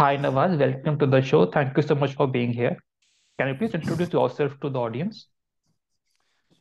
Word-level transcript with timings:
Hi, 0.00 0.16
Nawaz. 0.16 0.58
Welcome 0.58 0.98
to 1.00 1.06
the 1.06 1.20
show. 1.20 1.44
Thank 1.44 1.76
you 1.76 1.82
so 1.82 1.94
much 1.94 2.14
for 2.14 2.26
being 2.26 2.54
here. 2.54 2.74
Can 3.38 3.48
you 3.48 3.54
please 3.54 3.74
introduce 3.74 4.10
yourself 4.10 4.58
to 4.60 4.70
the 4.70 4.78
audience? 4.80 5.26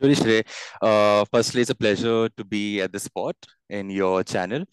Sure, 0.01 0.15
Shrey. 0.15 0.43
Uh, 0.81 1.25
firstly, 1.33 1.59
it's 1.61 1.71
a 1.71 1.75
pleasure 1.75 2.29
to 2.29 2.45
be 2.45 2.79
at 2.79 2.93
this 2.93 3.03
spot 3.03 3.35
in 3.69 3.89
your 3.89 4.23
channel. 4.23 4.63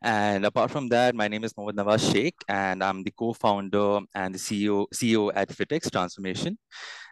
And 0.00 0.46
apart 0.46 0.70
from 0.70 0.88
that, 0.90 1.16
my 1.16 1.26
name 1.26 1.42
is 1.42 1.52
Mohammad 1.56 1.76
Nawaz 1.76 2.12
Sheikh, 2.12 2.36
and 2.48 2.84
I'm 2.84 3.02
the 3.02 3.10
co-founder 3.10 4.00
and 4.14 4.32
the 4.32 4.38
CEO, 4.38 4.86
CEO 4.94 5.32
at 5.34 5.48
Fitex 5.48 5.90
Transformation. 5.90 6.56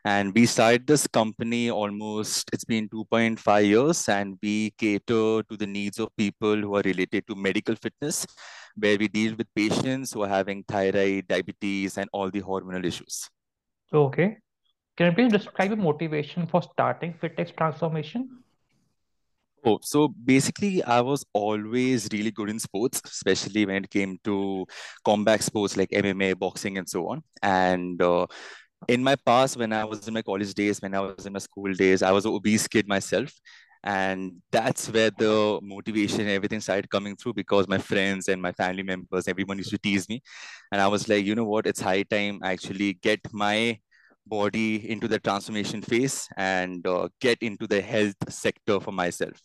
And 0.05 0.33
we 0.33 0.47
started 0.47 0.87
this 0.87 1.09
company 1.09 1.69
almost, 1.69 2.49
it's 2.53 2.65
been 2.65 2.89
2.5 2.89 3.67
years, 3.67 4.09
and 4.09 4.39
we 4.41 4.71
cater 4.79 5.43
to 5.43 5.57
the 5.59 5.67
needs 5.67 5.99
of 5.99 6.15
people 6.17 6.57
who 6.57 6.77
are 6.77 6.83
related 6.85 7.27
to 7.27 7.35
medical 7.35 7.75
fitness, 7.75 8.25
where 8.77 8.97
we 8.97 9.09
deal 9.09 9.35
with 9.35 9.49
patients 9.57 10.13
who 10.13 10.23
are 10.23 10.29
having 10.29 10.63
thyroid, 10.69 11.27
diabetes, 11.27 11.99
and 11.99 12.09
all 12.13 12.31
the 12.31 12.43
hormonal 12.43 12.85
issues. 12.85 13.29
Okay. 13.93 14.37
Can 14.97 15.07
you 15.07 15.13
please 15.13 15.33
describe 15.33 15.71
your 15.71 15.79
motivation 15.79 16.47
for 16.47 16.63
starting 16.63 17.15
Fitex 17.15 17.57
Transformation? 17.57 18.45
Oh, 19.67 19.79
so 19.83 20.09
basically, 20.09 20.85
I 20.85 21.01
was 21.01 21.25
always 21.33 22.09
really 22.13 22.31
good 22.31 22.51
in 22.51 22.61
sports, 22.61 23.01
especially 23.05 23.65
when 23.65 23.85
it 23.85 23.91
came 23.91 24.19
to 24.25 24.67
combat 25.05 25.43
sports 25.43 25.77
like 25.77 25.89
MMA, 25.91 26.35
boxing, 26.35 26.79
and 26.79 26.89
so 26.89 27.09
on. 27.09 27.23
And 27.43 28.01
uh, 28.01 28.27
in 28.89 29.03
my 29.03 29.17
past, 29.17 29.57
when 29.57 29.73
I 29.73 29.85
was 29.85 30.07
in 30.07 30.15
my 30.15 30.23
college 30.23 30.53
days, 30.55 30.81
when 30.83 30.95
I 30.95 31.01
was 31.01 31.27
in 31.27 31.33
my 31.33 31.39
school 31.39 31.73
days, 31.73 32.03
I 32.03 32.13
was 32.13 32.27
an 32.27 32.33
obese 32.33 32.69
kid 32.69 32.87
myself. 32.87 33.33
And 33.83 34.43
that's 34.53 34.89
where 34.91 35.11
the 35.11 35.59
motivation, 35.63 36.29
everything 36.29 36.61
started 36.61 36.89
coming 36.89 37.17
through 37.17 37.35
because 37.35 37.67
my 37.69 37.79
friends 37.79 38.29
and 38.29 38.41
my 38.41 38.53
family 38.53 38.83
members, 38.83 39.29
everyone 39.29 39.59
used 39.59 39.71
to 39.71 39.79
tease 39.79 40.09
me. 40.09 40.23
And 40.73 40.81
I 40.81 40.89
was 40.89 41.09
like, 41.09 41.25
you 41.25 41.35
know 41.35 41.45
what? 41.45 41.67
It's 41.67 41.81
high 41.81 42.03
time 42.03 42.41
I 42.43 42.53
actually 42.53 42.95
get 42.95 43.21
my 43.33 43.79
body 44.27 44.91
into 44.91 45.09
the 45.09 45.19
transformation 45.19 45.83
phase 45.83 46.29
and 46.37 46.87
uh, 46.87 47.09
get 47.21 47.39
into 47.43 47.67
the 47.67 47.81
health 47.81 48.15
sector 48.29 48.81
for 48.81 48.93
myself. 48.93 49.41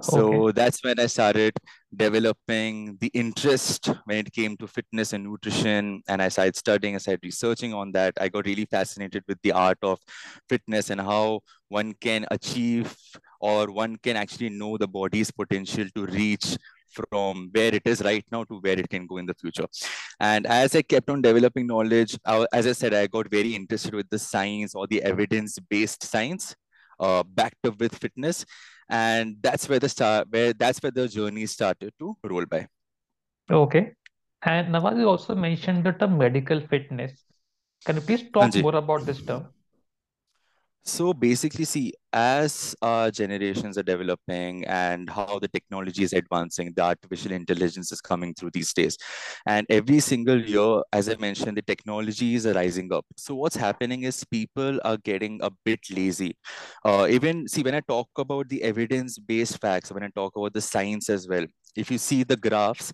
So 0.00 0.50
Okay. 0.50 0.50
that's 0.52 0.82
when 0.82 0.98
I 0.98 1.06
started 1.06 1.52
developing 1.94 2.96
the 3.00 3.10
interest 3.14 3.86
when 4.04 4.18
it 4.18 4.32
came 4.32 4.56
to 4.58 4.66
fitness 4.66 5.12
and 5.12 5.24
nutrition. 5.24 6.02
And 6.08 6.22
I 6.22 6.28
started 6.28 6.56
studying, 6.56 6.94
I 6.94 6.98
started 6.98 7.20
researching 7.24 7.74
on 7.74 7.92
that. 7.92 8.14
I 8.20 8.28
got 8.28 8.46
really 8.46 8.64
fascinated 8.64 9.24
with 9.28 9.38
the 9.42 9.52
art 9.52 9.78
of 9.82 9.98
fitness 10.48 10.90
and 10.90 11.00
how 11.00 11.40
one 11.68 11.94
can 12.00 12.26
achieve 12.30 12.96
or 13.40 13.70
one 13.70 13.96
can 13.96 14.16
actually 14.16 14.50
know 14.50 14.76
the 14.76 14.88
body's 14.88 15.30
potential 15.30 15.86
to 15.94 16.06
reach 16.06 16.56
from 16.90 17.50
where 17.52 17.74
it 17.74 17.82
is 17.84 18.02
right 18.02 18.24
now 18.30 18.44
to 18.44 18.58
where 18.60 18.78
it 18.78 18.88
can 18.88 19.06
go 19.06 19.18
in 19.18 19.26
the 19.26 19.34
future. 19.34 19.66
And 20.18 20.46
as 20.46 20.74
I 20.74 20.82
kept 20.82 21.10
on 21.10 21.22
developing 21.22 21.66
knowledge, 21.66 22.18
I, 22.24 22.46
as 22.52 22.66
I 22.66 22.72
said, 22.72 22.94
I 22.94 23.06
got 23.06 23.30
very 23.30 23.54
interested 23.54 23.94
with 23.94 24.08
the 24.10 24.18
science 24.18 24.74
or 24.74 24.86
the 24.86 25.02
evidence-based 25.02 26.04
science 26.04 26.54
uh, 26.98 27.22
backed 27.22 27.66
up 27.66 27.78
with 27.78 27.96
fitness. 27.96 28.44
And 28.88 29.36
that's 29.40 29.68
where 29.68 29.78
the 29.78 29.88
start, 29.88 30.28
where 30.30 30.52
that's 30.52 30.82
where 30.82 30.90
the 30.90 31.06
journey 31.06 31.46
started 31.46 31.92
to 32.00 32.16
roll 32.24 32.44
by. 32.46 32.66
Okay. 33.50 33.92
And 34.42 34.74
Nawaz, 34.74 34.98
you 34.98 35.08
also 35.08 35.34
mentioned 35.34 35.84
the 35.84 35.92
term 35.92 36.18
medical 36.18 36.60
fitness. 36.60 37.12
Can 37.84 37.96
you 37.96 38.02
please 38.02 38.24
talk 38.32 38.50
Anji. 38.50 38.62
more 38.62 38.74
about 38.76 39.06
this 39.06 39.22
term? 39.22 39.46
So 40.82 41.12
basically, 41.12 41.66
see, 41.66 41.92
as 42.12 42.74
our 42.80 43.10
generations 43.10 43.76
are 43.76 43.82
developing 43.82 44.64
and 44.64 45.08
how 45.10 45.38
the 45.38 45.46
technology 45.48 46.02
is 46.02 46.14
advancing, 46.14 46.72
the 46.74 46.82
artificial 46.82 47.32
intelligence 47.32 47.92
is 47.92 48.00
coming 48.00 48.34
through 48.34 48.50
these 48.52 48.72
days. 48.72 48.96
And 49.46 49.66
every 49.68 50.00
single 50.00 50.40
year, 50.40 50.82
as 50.92 51.08
I 51.08 51.16
mentioned, 51.16 51.58
the 51.58 51.62
technologies 51.62 52.46
are 52.46 52.54
rising 52.54 52.92
up. 52.92 53.04
So 53.16 53.34
what's 53.34 53.56
happening 53.56 54.04
is 54.04 54.24
people 54.24 54.80
are 54.84 54.96
getting 54.96 55.38
a 55.42 55.50
bit 55.64 55.80
lazy. 55.90 56.34
Uh, 56.84 57.06
even, 57.10 57.46
see, 57.46 57.62
when 57.62 57.74
I 57.74 57.80
talk 57.80 58.08
about 58.16 58.48
the 58.48 58.62
evidence-based 58.62 59.60
facts, 59.60 59.92
when 59.92 60.02
I 60.02 60.08
talk 60.08 60.34
about 60.34 60.54
the 60.54 60.62
science 60.62 61.10
as 61.10 61.28
well, 61.28 61.44
if 61.76 61.90
you 61.90 61.98
see 61.98 62.24
the 62.24 62.36
graphs, 62.36 62.92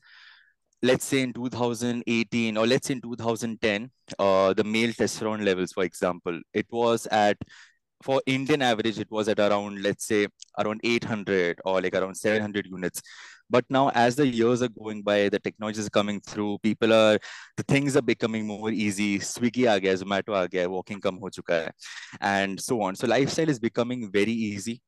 let's 0.83 1.05
say 1.05 1.23
in 1.23 1.33
2018 1.33 2.57
or 2.57 2.67
let's 2.67 2.89
say 2.89 2.95
in 2.95 3.01
2010, 3.01 3.91
uh, 4.19 4.53
the 4.53 4.65
male 4.65 4.91
testosterone 4.91 5.45
levels, 5.45 5.73
for 5.73 5.85
example, 5.85 6.39
it 6.53 6.67
was 6.71 7.07
at 7.07 7.37
for 8.03 8.23
Indian 8.27 8.63
average, 8.63 8.99
it 8.99 9.11
was 9.11 9.29
at 9.29 9.39
around, 9.39 9.83
let's 9.83 10.07
say, 10.07 10.27
around 10.59 10.81
800 10.85 11.61
or 11.65 11.81
like 11.81 11.95
around 11.95 12.17
700 12.17 12.67
units. 12.67 13.03
But 13.49 13.65
now, 13.71 13.91
as 13.91 14.17
the 14.17 14.27
years 14.27 14.61
are 14.63 14.69
going 14.69 15.03
by, 15.03 15.29
the 15.29 15.39
technology 15.39 15.79
is 15.81 15.89
coming 15.89 16.21
through. 16.21 16.59
People 16.59 16.93
are, 16.93 17.19
the 17.57 17.63
things 17.63 17.97
are 17.97 18.03
becoming 18.03 18.47
more 18.47 18.71
easy. 18.71 19.21
Swiggy 19.21 19.67
aa 19.69 19.79
Zomato 19.79 20.69
walking 20.69 21.01
kam 21.01 21.19
ho 21.21 21.29
chuka 21.29 21.67
hai, 21.67 21.71
and 22.21 22.61
so 22.61 22.83
on. 22.83 22.97
So 22.97 23.07
lifestyle 23.07 23.49
is 23.49 23.61
becoming 23.61 24.11
very 24.11 24.33
easy. 24.33 24.83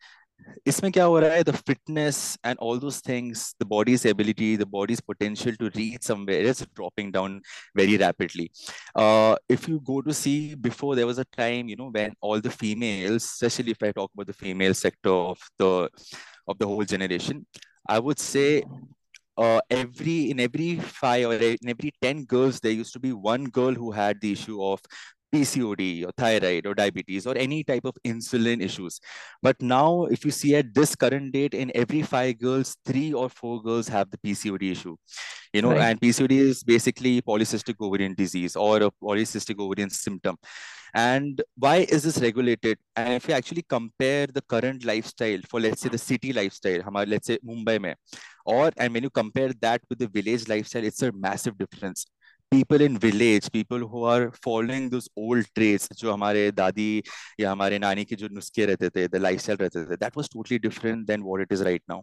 इसमें 0.68 0.92
क्या 0.92 1.04
हो 1.06 1.20
रहा 1.20 1.36
है 1.36 1.44
the 1.44 1.56
fitness 1.70 2.20
and 2.50 2.60
all 2.60 2.80
those 2.84 3.00
things 3.08 3.44
the 3.60 3.68
body's 3.74 4.06
ability 4.12 4.50
the 4.62 4.70
body's 4.76 5.02
potential 5.12 5.58
to 5.62 5.70
reach 5.76 6.08
somewhere 6.10 6.50
is 6.52 6.66
dropping 6.80 7.12
down 7.12 7.40
very 7.82 7.98
rapidly 7.98 8.50
uh, 8.96 9.36
if 9.50 9.68
you 9.68 9.80
go 9.92 10.02
to 10.02 10.14
see 10.22 10.56
before 10.56 10.96
there 10.96 11.10
was 11.12 11.20
a 11.26 11.28
time 11.38 11.70
you 11.74 11.78
know 11.82 11.90
when 11.98 12.16
all 12.22 12.42
the 12.48 12.56
females 12.64 13.24
especially 13.24 13.72
if 13.72 13.84
i 13.84 13.92
talk 13.92 14.12
about 14.14 14.28
the 14.28 14.40
female 14.42 14.74
sector 14.74 15.16
of 15.34 15.46
the 15.58 15.72
of 16.48 16.58
the 16.58 16.68
whole 16.72 16.86
generation 16.96 17.46
i 17.88 18.00
would 18.00 18.20
say 18.20 18.64
uh, 19.38 19.60
every 19.70 20.30
in 20.32 20.40
every 20.40 20.76
five 20.76 21.26
or 21.26 21.34
in 21.34 21.70
every 21.76 21.92
10 22.02 22.26
girls 22.26 22.60
there 22.60 22.72
used 22.72 22.94
to 22.94 23.00
be 23.00 23.12
one 23.12 23.46
girl 23.46 23.74
who 23.74 23.92
had 23.92 24.22
the 24.22 24.32
issue 24.32 24.64
of 24.64 24.80
PCOD 25.33 26.07
or 26.07 26.13
thyroid 26.17 26.67
or 26.67 26.75
diabetes 26.75 27.27
or 27.27 27.37
any 27.37 27.65
type 27.65 27.85
of 27.85 27.95
insulin 28.05 28.63
issues. 28.63 29.01
But 29.43 29.61
now, 29.61 30.05
if 30.05 30.25
you 30.25 30.31
see 30.31 30.55
at 30.57 30.75
this 30.75 30.95
current 30.97 31.33
date, 31.33 31.55
in 31.55 31.71
every 31.75 32.03
five 32.03 32.39
girls, 32.39 32.77
three 32.85 33.13
or 33.13 33.29
four 33.29 33.63
girls 33.63 33.89
have 33.89 34.11
the 34.11 34.19
PCOD 34.19 34.73
issue. 34.73 34.97
You 35.53 35.63
know, 35.63 35.71
right. 35.71 35.91
and 35.91 36.01
PCOD 36.01 36.33
is 36.33 36.63
basically 36.63 37.23
polycystic 37.23 37.75
ovarian 37.81 38.15
disease 38.15 38.57
or 38.57 38.77
a 38.83 38.91
polycystic 39.03 39.59
ovarian 39.59 39.91
symptom. 39.91 40.37
And 40.95 41.43
why 41.57 41.87
is 41.89 42.03
this 42.03 42.19
regulated? 42.19 42.79
And 42.97 43.15
if 43.15 43.29
you 43.29 43.35
actually 43.35 43.65
compare 43.69 44.27
the 44.27 44.43
current 44.43 44.85
lifestyle 44.85 45.41
for, 45.49 45.61
let's 45.61 45.83
say, 45.83 45.89
the 45.91 45.99
city 45.99 46.33
lifestyle, 46.33 46.81
let's 47.07 47.27
say 47.27 47.39
Mumbai, 47.47 47.81
mein, 47.81 47.95
or 48.45 48.71
and 48.77 48.95
when 48.95 49.03
you 49.03 49.11
compare 49.11 49.53
that 49.61 49.83
with 49.89 49.99
the 49.99 50.09
village 50.09 50.49
lifestyle, 50.49 50.85
it's 50.85 51.03
a 51.03 51.13
massive 51.13 51.59
difference. 51.59 52.07
People 52.53 52.83
in 52.83 52.97
village 52.97 53.49
people 53.53 53.83
who 53.93 54.05
are 54.07 54.29
following 54.45 54.91
this 54.91 55.09
old 55.19 55.47
trades 55.55 55.89
जो 55.99 56.13
हमारे 56.13 56.51
दादी 56.53 57.03
या 57.41 57.51
हमारे 57.53 57.79
नानी 57.79 58.05
के 58.05 58.17
जो 58.17 58.29
नुस्खे 58.33 58.67
रहते 58.67 58.89
थे 58.91 59.07
द 59.09 59.17
लाइफ 59.17 59.41
स्टाइल 59.41 59.59
रहते 59.59 59.85
थे 59.85 59.97
that 59.97 60.17
was 60.17 60.29
totally 60.33 60.59
different 60.59 61.07
than 61.07 61.23
what 61.23 61.41
it 61.41 61.53
is 61.53 61.63
right 61.65 61.83
now 61.91 62.03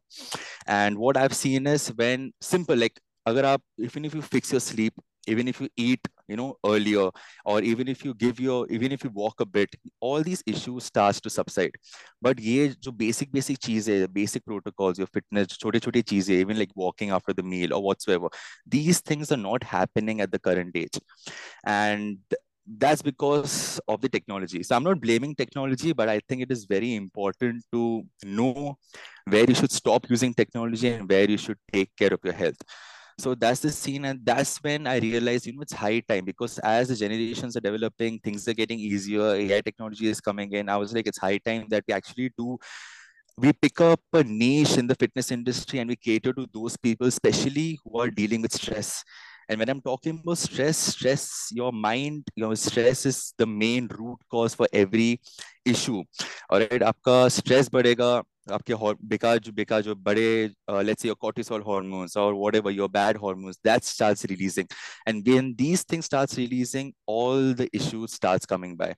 and 0.69 0.97
what 0.97 1.17
I've 1.17 1.33
seen 1.41 1.67
is 1.67 1.91
when 1.97 2.31
simple 2.43 2.79
like 2.79 2.99
अगर 3.25 3.45
आप 3.45 3.63
even 3.81 4.05
if 4.05 4.15
you 4.15 4.21
fix 4.23 4.53
your 4.53 4.61
sleep 4.61 5.01
even 5.29 5.47
if 5.47 5.63
you 5.63 5.69
eat 5.83 6.07
you 6.27 6.35
know 6.35 6.57
earlier 6.65 7.09
or 7.45 7.61
even 7.61 7.87
if 7.87 8.03
you 8.05 8.13
give 8.13 8.39
your 8.39 8.67
even 8.69 8.91
if 8.91 9.03
you 9.03 9.09
walk 9.09 9.39
a 9.39 9.45
bit 9.45 9.75
all 9.99 10.21
these 10.21 10.43
issues 10.45 10.85
starts 10.85 11.19
to 11.21 11.29
subside 11.29 11.71
but 12.21 12.39
ye 12.39 12.73
jo 12.87 12.91
basic 12.91 13.31
basic 13.31 13.59
cheeze 13.59 13.89
basic 14.19 14.45
protocols 14.45 14.97
your 14.97 15.11
fitness 15.17 15.57
chote 15.57 15.81
chote 15.87 16.01
cheese 16.13 16.29
even 16.29 16.57
like 16.63 16.73
walking 16.75 17.11
after 17.11 17.33
the 17.33 17.43
meal 17.43 17.73
or 17.73 17.81
whatsoever 17.81 18.29
these 18.65 19.01
things 19.01 19.31
are 19.31 19.43
not 19.49 19.63
happening 19.63 20.21
at 20.21 20.31
the 20.31 20.39
current 20.39 20.75
age 20.75 20.99
and 21.65 22.17
that's 22.67 23.01
because 23.01 23.79
of 23.87 24.01
the 24.01 24.09
technology. 24.09 24.63
So 24.63 24.75
I'm 24.75 24.83
not 24.83 24.99
blaming 24.99 25.35
technology, 25.35 25.93
but 25.93 26.09
I 26.09 26.19
think 26.27 26.41
it 26.41 26.51
is 26.51 26.65
very 26.65 26.95
important 26.95 27.63
to 27.71 28.03
know 28.23 28.77
where 29.25 29.45
you 29.45 29.53
should 29.53 29.71
stop 29.71 30.09
using 30.09 30.33
technology 30.33 30.89
and 30.89 31.09
where 31.09 31.29
you 31.29 31.37
should 31.37 31.57
take 31.71 31.95
care 31.95 32.13
of 32.13 32.19
your 32.23 32.33
health 32.33 32.57
so 33.17 33.33
that's 33.33 33.61
the 33.61 33.71
scene 33.71 34.05
and 34.05 34.19
that's 34.25 34.61
when 34.61 34.87
i 34.87 34.97
realized 34.97 35.45
you 35.45 35.53
know 35.53 35.61
it's 35.61 35.73
high 35.73 35.99
time 36.01 36.25
because 36.25 36.59
as 36.59 36.89
the 36.89 36.95
generations 36.95 37.55
are 37.55 37.61
developing 37.61 38.19
things 38.19 38.47
are 38.47 38.53
getting 38.53 38.79
easier 38.79 39.35
ai 39.35 39.61
technology 39.61 40.07
is 40.07 40.19
coming 40.19 40.51
in. 40.51 40.69
I 40.69 40.77
was 40.77 40.93
like 40.93 41.07
it's 41.07 41.17
high 41.17 41.37
time 41.37 41.65
that 41.69 41.83
we 41.87 41.93
actually 41.93 42.31
do 42.37 42.57
we 43.37 43.53
pick 43.53 43.81
up 43.81 44.01
a 44.13 44.23
niche 44.23 44.77
in 44.77 44.87
the 44.87 44.95
fitness 44.95 45.31
industry 45.31 45.79
and 45.79 45.89
we 45.89 45.95
cater 45.95 46.33
to 46.33 46.47
those 46.53 46.77
people 46.77 47.07
especially 47.07 47.79
who 47.83 47.99
are 47.99 48.09
dealing 48.09 48.41
with 48.41 48.53
stress 48.53 49.03
and 49.48 49.58
when 49.58 49.68
i'm 49.68 49.80
talking 49.80 50.20
about 50.22 50.38
stress 50.38 50.78
stress 50.78 51.48
your 51.52 51.72
mind 51.72 52.24
your 52.36 52.54
stress 52.56 53.04
is 53.06 53.34
the 53.36 53.46
main 53.46 53.88
root 53.98 54.18
cause 54.30 54.54
for 54.54 54.68
every 54.72 55.20
issue 55.64 56.02
all 56.48 56.60
right 56.60 56.82
आपका 56.82 57.16
stress 57.38 57.68
बढ़ेगा 57.68 58.22
आपके 58.52 58.74
बेकार 59.08 59.38
जो 59.38 59.52
बेकार 59.52 59.82
जो 59.82 59.94
बड़े 59.94 60.50
uh, 60.68 60.82
let's 60.82 61.02
say 61.02 61.08
your 61.08 61.16
cortisol 61.16 61.62
hormones 61.62 62.16
or 62.16 62.34
whatever 62.34 62.70
your 62.70 62.88
bad 62.88 63.16
hormones 63.16 63.58
that 63.64 63.84
starts 63.84 64.24
releasing 64.30 64.68
and 65.06 65.26
when 65.26 65.54
these 65.56 65.82
things 65.82 66.06
starts 66.06 66.36
releasing 66.38 66.92
all 67.06 67.54
the 67.54 67.68
issues 67.72 68.12
starts 68.12 68.46
coming 68.46 68.76
by 68.76 68.94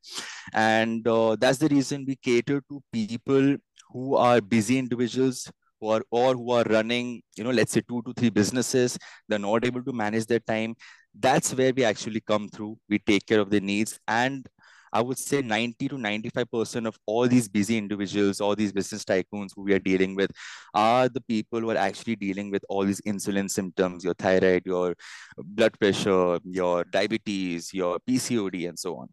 and 0.54 1.08
uh, 1.08 1.36
that's 1.38 1.58
the 1.58 1.68
reason 1.68 2.04
we 2.06 2.16
cater 2.16 2.62
to 2.68 2.82
people 2.92 3.56
who 3.90 4.16
are 4.16 4.40
busy 4.40 4.78
individuals 4.78 5.50
who 5.79 5.89
are 5.89 6.01
or 6.11 6.33
who 6.33 6.51
are 6.51 6.63
running, 6.63 7.21
you 7.35 7.43
know, 7.43 7.51
let's 7.51 7.71
say 7.71 7.81
two 7.81 8.01
to 8.03 8.13
three 8.13 8.29
businesses, 8.29 8.97
they're 9.27 9.39
not 9.39 9.65
able 9.65 9.83
to 9.83 9.93
manage 9.93 10.25
their 10.25 10.39
time. 10.39 10.75
That's 11.19 11.53
where 11.53 11.73
we 11.73 11.83
actually 11.83 12.21
come 12.21 12.47
through. 12.49 12.77
We 12.89 12.99
take 12.99 13.25
care 13.25 13.39
of 13.39 13.49
their 13.49 13.61
needs. 13.61 13.99
And 14.07 14.47
I 14.93 15.01
would 15.01 15.17
say 15.17 15.41
90 15.41 15.89
to 15.89 15.95
95% 15.95 16.87
of 16.87 16.97
all 17.05 17.27
these 17.27 17.47
busy 17.47 17.77
individuals, 17.77 18.39
all 18.39 18.55
these 18.55 18.71
business 18.71 19.03
tycoons 19.03 19.49
who 19.55 19.63
we 19.63 19.73
are 19.73 19.79
dealing 19.79 20.15
with 20.15 20.31
are 20.73 21.09
the 21.09 21.21
people 21.21 21.59
who 21.59 21.69
are 21.71 21.77
actually 21.77 22.15
dealing 22.15 22.51
with 22.51 22.63
all 22.69 22.85
these 22.85 23.01
insulin 23.01 23.49
symptoms, 23.49 24.03
your 24.03 24.13
thyroid, 24.13 24.63
your 24.65 24.95
blood 25.37 25.77
pressure, 25.79 26.39
your 26.43 26.83
diabetes, 26.85 27.73
your 27.73 27.99
PCOD, 27.99 28.69
and 28.69 28.79
so 28.79 28.97
on. 28.97 29.09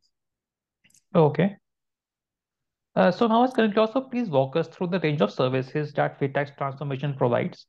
Okay. 1.14 1.56
Uh, 2.96 3.11
so 3.11 3.26
now, 3.26 3.46
can 3.49 3.73
you 3.75 3.81
also 3.81 4.00
please 4.00 4.29
walk 4.29 4.56
us 4.56 4.69
through 4.69 4.87
the 4.87 5.00
range 5.00 5.20
of 5.20 5.32
services 5.32 5.93
that 5.94 6.19
Fitax 6.20 6.56
Transformation 6.56 7.14
provides? 7.14 7.67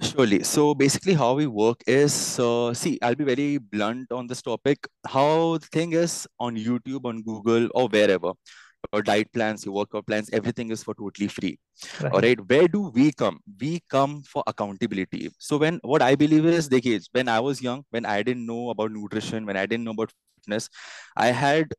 Surely. 0.00 0.44
So 0.44 0.74
basically, 0.74 1.14
how 1.14 1.34
we 1.34 1.48
work 1.48 1.82
is, 1.86 2.38
uh, 2.38 2.72
see, 2.72 3.00
I'll 3.02 3.16
be 3.16 3.24
very 3.24 3.58
blunt 3.58 4.12
on 4.12 4.28
this 4.28 4.40
topic. 4.42 4.86
How 5.04 5.58
the 5.58 5.66
thing 5.66 5.92
is 5.92 6.28
on 6.38 6.56
YouTube, 6.56 7.04
on 7.04 7.22
Google, 7.22 7.68
or 7.74 7.88
wherever, 7.88 8.32
your 8.92 9.02
diet 9.02 9.32
plans, 9.32 9.64
your 9.64 9.74
workout 9.74 10.06
plans, 10.06 10.30
everything 10.32 10.70
is 10.70 10.84
for 10.84 10.94
totally 10.94 11.26
free. 11.26 11.58
Right. 12.00 12.12
All 12.12 12.20
right. 12.20 12.38
Where 12.48 12.68
do 12.68 12.92
we 12.94 13.10
come? 13.10 13.40
We 13.60 13.80
come 13.90 14.22
for 14.22 14.44
accountability. 14.46 15.30
So 15.38 15.56
when 15.56 15.80
what 15.82 16.00
I 16.00 16.14
believe 16.14 16.46
is, 16.46 16.68
decades 16.68 17.08
when 17.10 17.28
I 17.28 17.40
was 17.40 17.60
young, 17.60 17.84
when 17.90 18.06
I 18.06 18.22
didn't 18.22 18.46
know 18.46 18.70
about 18.70 18.92
nutrition, 18.92 19.46
when 19.46 19.56
I 19.56 19.66
didn't 19.66 19.82
know 19.82 19.90
about 19.90 20.12
fitness, 20.36 20.68
I 21.16 21.32
had 21.32 21.74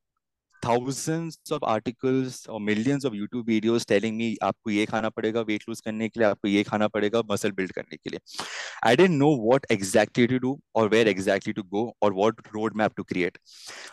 thousands 0.62 1.38
of 1.52 1.64
articles 1.64 2.46
or 2.48 2.60
millions 2.60 3.06
of 3.06 3.14
YouTube 3.14 3.46
videos 3.46 3.86
telling 3.86 4.18
me 4.18 4.36
आपको 4.44 4.72
ये 4.72 4.86
खाना 4.86 5.10
पड़ेगा 5.10 5.46
weight 5.50 5.68
lose 5.70 5.82
करने 5.86 6.10
के 6.10 6.20
लिए 6.20 6.30
आपको 6.30 6.48
ये 6.48 6.64
खाना 6.64 6.88
पड़ेगा 6.96 7.22
muscle 7.32 7.56
build 7.60 7.72
करने 7.76 7.98
के 7.98 8.10
लिए 8.10 8.20
I 8.84 8.96
didn't 8.96 9.18
know 9.18 9.32
what 9.50 9.66
exactly 9.70 10.28
to 10.28 10.40
do 10.40 10.58
or 10.74 10.88
where 10.88 11.08
exactly 11.08 11.54
to 11.54 11.64
go 11.64 11.94
or 12.02 12.12
what 12.14 12.36
roadmap 12.58 12.96
to 12.96 13.04
create 13.04 13.38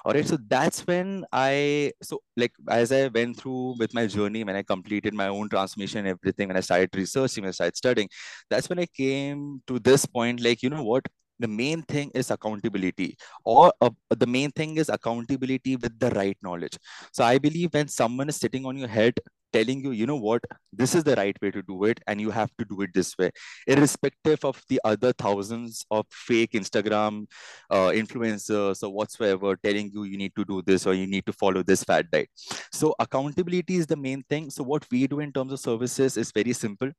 all 0.05 0.13
right 0.13 0.27
so 0.27 0.39
that's 0.49 0.87
when 0.87 1.25
I 1.33 1.93
so 2.03 2.21
like 2.37 2.53
as 2.69 2.93
I 2.93 3.09
went 3.09 3.37
through 3.39 3.77
with 3.79 3.95
my 3.95 4.07
journey 4.07 4.45
when 4.45 4.57
I 4.57 4.63
completed 4.63 5.15
my 5.15 5.29
own 5.29 5.49
transformation 5.49 6.07
everything 6.07 6.49
when 6.49 6.57
I 6.57 6.61
started 6.61 6.95
researching 6.95 7.45
when 7.45 7.49
I 7.49 7.53
started 7.61 7.77
studying 7.77 8.09
that's 8.51 8.69
when 8.69 8.79
I 8.79 8.87
came 8.87 9.63
to 9.67 9.79
this 9.79 10.07
point 10.07 10.41
like 10.41 10.63
you 10.63 10.71
know 10.71 10.83
what 10.83 11.07
the 11.39 11.49
main 11.49 11.83
thing 11.83 12.11
is 12.15 12.31
accountability. 12.31 13.17
Or 13.45 13.73
uh, 13.81 13.91
the 14.11 14.27
main 14.27 14.51
thing 14.51 14.77
is 14.77 14.89
accountability 14.89 15.77
with 15.77 15.99
the 15.99 16.11
right 16.11 16.37
knowledge. 16.43 16.79
So 17.13 17.25
i 17.25 17.39
believe 17.39 17.75
when 17.75 17.89
someone 17.89 18.29
is 18.29 18.37
sitting 18.37 18.65
on 18.67 18.77
your 18.77 18.89
head 18.89 19.15
telling 19.53 19.81
you 19.83 19.93
you 19.93 20.07
know 20.07 20.17
what? 20.17 20.43
This 20.73 20.95
is 20.95 21.05
the 21.05 21.17
right 21.17 21.37
way 21.41 21.51
to 21.51 21.63
do 21.63 21.85
it 21.85 22.01
and 22.07 22.21
you 22.21 22.31
have 22.31 22.51
to 22.59 22.65
do 22.65 22.83
it 22.83 22.91
this 22.95 23.17
way. 23.19 23.31
Irrespective 23.67 24.45
of 24.45 24.63
the 24.69 24.81
other 24.85 25.13
thousands 25.13 25.85
of 25.91 26.07
fake 26.11 26.53
instagram 26.53 27.27
uh, 27.71 27.89
influencers 27.89 28.83
or 28.83 28.93
whatsoever 28.93 29.57
telling 29.57 29.91
you 29.93 30.05
you 30.05 30.17
need 30.17 30.33
to 30.37 30.45
do 30.45 30.63
this 30.63 30.87
or 30.87 30.95
you 30.95 31.07
need 31.07 31.25
to 31.27 31.33
follow 31.33 31.63
this 31.63 31.85
fat 31.85 32.11
diet 32.11 32.29
so 32.73 32.95
accountability 32.99 33.77
is 33.77 33.87
the 33.87 33.97
main 33.97 34.23
thing. 34.29 34.51
So 34.51 34.63
what 34.63 34.85
we 34.91 35.07
do 35.07 35.21
in 35.21 35.33
terms 35.33 35.53
of 35.53 35.61
services 35.61 36.17
is 36.17 36.33
very 36.33 36.53
simple. 36.53 36.91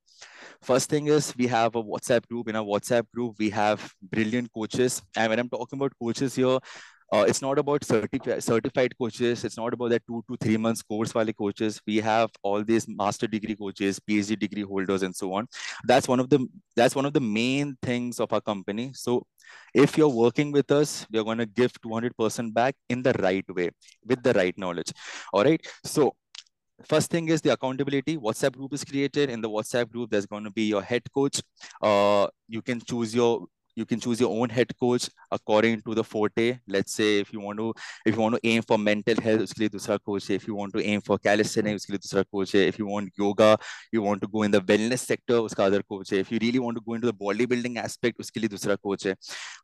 First 0.62 0.90
thing 0.90 1.08
is 1.08 1.34
we 1.38 1.48
have 1.48 1.76
a 1.76 1.84
WhatsApp 1.84 2.28
group. 2.28 2.50
In 2.50 2.56
our 2.56 2.64
WhatsApp 2.64 3.04
group, 3.14 3.36
we 3.40 3.50
have 3.52 3.94
brilliant 4.02 4.52
coaches. 4.54 5.02
And 5.16 5.30
when 5.30 5.40
I'm 5.40 5.50
talking 5.50 5.78
about 5.80 5.94
coaches 6.02 6.36
here, 6.36 6.58
uh, 7.14 7.26
it's 7.28 7.42
not 7.42 7.58
about 7.58 7.84
certified 7.84 8.44
certified 8.44 8.98
coaches. 8.98 9.44
It's 9.46 9.58
not 9.58 9.74
about 9.74 9.92
that 9.92 10.06
two 10.06 10.24
to 10.30 10.38
three 10.38 10.58
months 10.58 10.82
course 10.82 11.16
wale 11.16 11.32
coaches. 11.32 11.82
We 11.88 11.98
have 11.98 12.30
all 12.44 12.64
these 12.64 12.88
master 12.88 13.28
degree 13.28 13.56
coaches, 13.56 14.00
PhD 14.00 14.38
degree 14.38 14.64
holders, 14.64 15.04
and 15.04 15.16
so 15.16 15.34
on. 15.34 15.48
That's 15.86 16.08
one 16.08 16.20
of 16.20 16.30
the 16.30 16.46
that's 16.76 16.96
one 16.96 17.06
of 17.06 17.14
the 17.14 17.22
main 17.22 17.78
things 17.82 18.20
of 18.20 18.34
our 18.34 18.42
company. 18.42 18.92
So 18.94 19.26
if 19.74 19.98
you're 19.98 20.10
working 20.10 20.52
with 20.52 20.72
us, 20.72 21.08
we're 21.12 21.24
going 21.24 21.38
to 21.38 21.46
give 21.46 21.72
200% 21.82 22.54
back 22.54 22.76
in 22.90 23.02
the 23.04 23.14
right 23.20 23.46
way 23.56 23.70
with 24.06 24.22
the 24.22 24.34
right 24.34 24.58
knowledge. 24.58 24.92
All 25.32 25.44
right. 25.44 25.66
So 25.86 26.14
first 26.86 27.10
thing 27.10 27.28
is 27.30 27.42
the 27.42 27.52
accountability 27.52 28.18
whatsapp 28.18 28.56
group 28.56 28.74
is 28.74 28.84
created 28.84 29.30
in 29.30 29.42
the 29.42 29.50
whatsapp 29.50 29.90
group 29.90 30.12
there's 30.12 30.28
going 30.28 30.44
to 30.44 30.52
be 30.52 30.64
your 30.64 30.82
head 30.82 31.02
coach 31.12 31.42
uh, 31.82 32.28
you 32.48 32.62
can 32.62 32.80
choose 32.80 33.16
your 33.16 33.48
you 33.80 33.86
can 33.86 34.00
choose 34.06 34.22
your 34.24 34.32
own 34.42 34.54
head 34.58 34.72
coach 34.84 35.08
according 35.38 35.82
to 35.88 35.96
the 36.00 36.04
forte 36.12 36.46
let's 36.76 36.94
say 37.00 37.10
if 37.24 37.32
you 37.34 37.40
want 37.48 37.60
to 37.64 37.68
if 38.06 38.16
you 38.16 38.22
want 38.22 38.36
to 38.38 38.42
aim 38.52 38.64
for 38.72 38.78
mental 38.86 39.22
health 39.28 39.44
uske 39.46 39.62
liye 39.64 39.74
dusra 39.76 39.98
coach 40.10 40.30
hai 40.32 40.38
if 40.42 40.48
you 40.50 40.58
want 40.60 40.78
to 40.78 40.84
aim 40.94 41.04
for 41.10 41.18
calisthenics 41.28 41.84
uske 41.84 41.94
liye 41.96 42.04
dusra 42.06 42.26
coach 42.38 42.56
hai 42.60 42.66
if 42.74 42.80
you 42.84 42.90
want 42.94 43.24
yoga 43.24 43.50
you 43.98 44.06
want 44.08 44.26
to 44.26 44.32
go 44.36 44.46
in 44.48 44.56
the 44.58 44.64
wellness 44.72 45.08
sector 45.14 45.40
uska 45.50 45.68
other 45.70 45.82
coach 45.96 46.14
hai 46.16 46.22
if 46.26 46.32
you 46.36 46.42
really 46.46 46.64
want 46.68 46.82
to 46.82 46.86
go 46.90 47.00
into 47.00 47.12
the 47.12 47.18
bodybuilding 47.24 47.82
aspect 47.86 48.24
uske 48.26 48.44
liye 48.44 48.54
dusra 48.56 48.78
coach 48.90 49.08
hai 49.10 49.16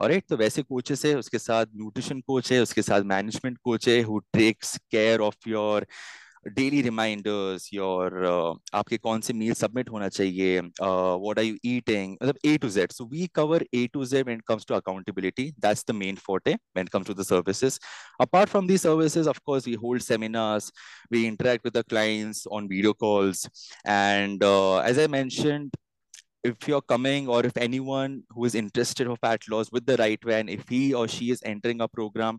alright 0.05 0.29
तो 0.33 0.41
वैसे 0.43 0.63
coaches 0.73 1.05
है 1.05 1.15
उसके 1.25 1.39
साथ 1.47 1.77
nutrition 1.83 2.25
coach 2.31 2.51
है 2.55 2.61
उसके 2.67 2.81
साथ 2.89 3.09
management 3.15 3.63
coach 3.69 3.87
है 3.93 4.01
who 4.09 4.21
takes 4.39 4.77
care 4.97 5.21
of 5.29 5.51
your 5.55 5.77
daily 6.56 6.80
reminders 6.82 7.68
your 7.74 8.14
आपके 8.74 8.96
कौन 8.96 9.20
से 9.20 9.32
मील 9.32 9.52
सबमिट 9.54 9.90
होना 9.90 10.08
चाहिए 10.08 10.60
व्हाट 10.60 11.38
आर 11.38 11.44
यू 11.44 11.56
ईटिंग 11.64 12.16
मतलब 12.22 12.38
ए 12.44 12.56
to 12.62 12.68
Z 12.76 12.92
so 12.92 13.04
we 13.12 13.26
cover 13.34 13.64
A 13.74 13.86
to 13.94 14.04
Z 14.12 14.24
when 14.26 14.38
it 14.38 14.44
comes 14.48 14.66
to 14.68 14.74
accountability 14.74 15.50
that's 15.66 15.84
the 15.88 15.94
main 15.94 16.16
forte 16.28 16.54
when 16.76 16.88
it 16.88 16.92
comes 16.94 17.08
to 17.08 17.14
the 17.18 17.24
services 17.26 17.76
apart 18.24 18.52
from 18.54 18.70
these 18.70 18.84
services 18.86 19.28
of 19.32 19.42
course 19.50 19.68
we 19.70 19.74
hold 19.84 20.04
seminars 20.06 20.70
we 21.16 21.26
interact 21.32 21.68
with 21.68 21.76
the 21.78 21.84
clients 21.92 22.46
on 22.58 22.70
video 22.72 22.94
calls 23.04 23.44
and 23.96 24.46
uh, 24.48 24.78
as 24.78 25.00
i 25.04 25.06
mentioned 25.14 25.78
if 26.50 26.68
you're 26.70 26.86
coming 26.94 27.28
or 27.36 27.44
if 27.50 27.60
anyone 27.68 28.16
who 28.36 28.48
is 28.50 28.58
interested 28.62 29.12
of 29.14 29.20
fat 29.26 29.48
loss 29.54 29.72
with 29.76 29.86
the 29.92 29.96
right 30.02 30.28
way 30.30 30.40
and 30.40 30.56
if 30.56 30.74
he 30.76 30.82
or 31.02 31.06
she 31.16 31.30
is 31.36 31.46
entering 31.54 31.86
a 31.86 31.88
program 32.00 32.38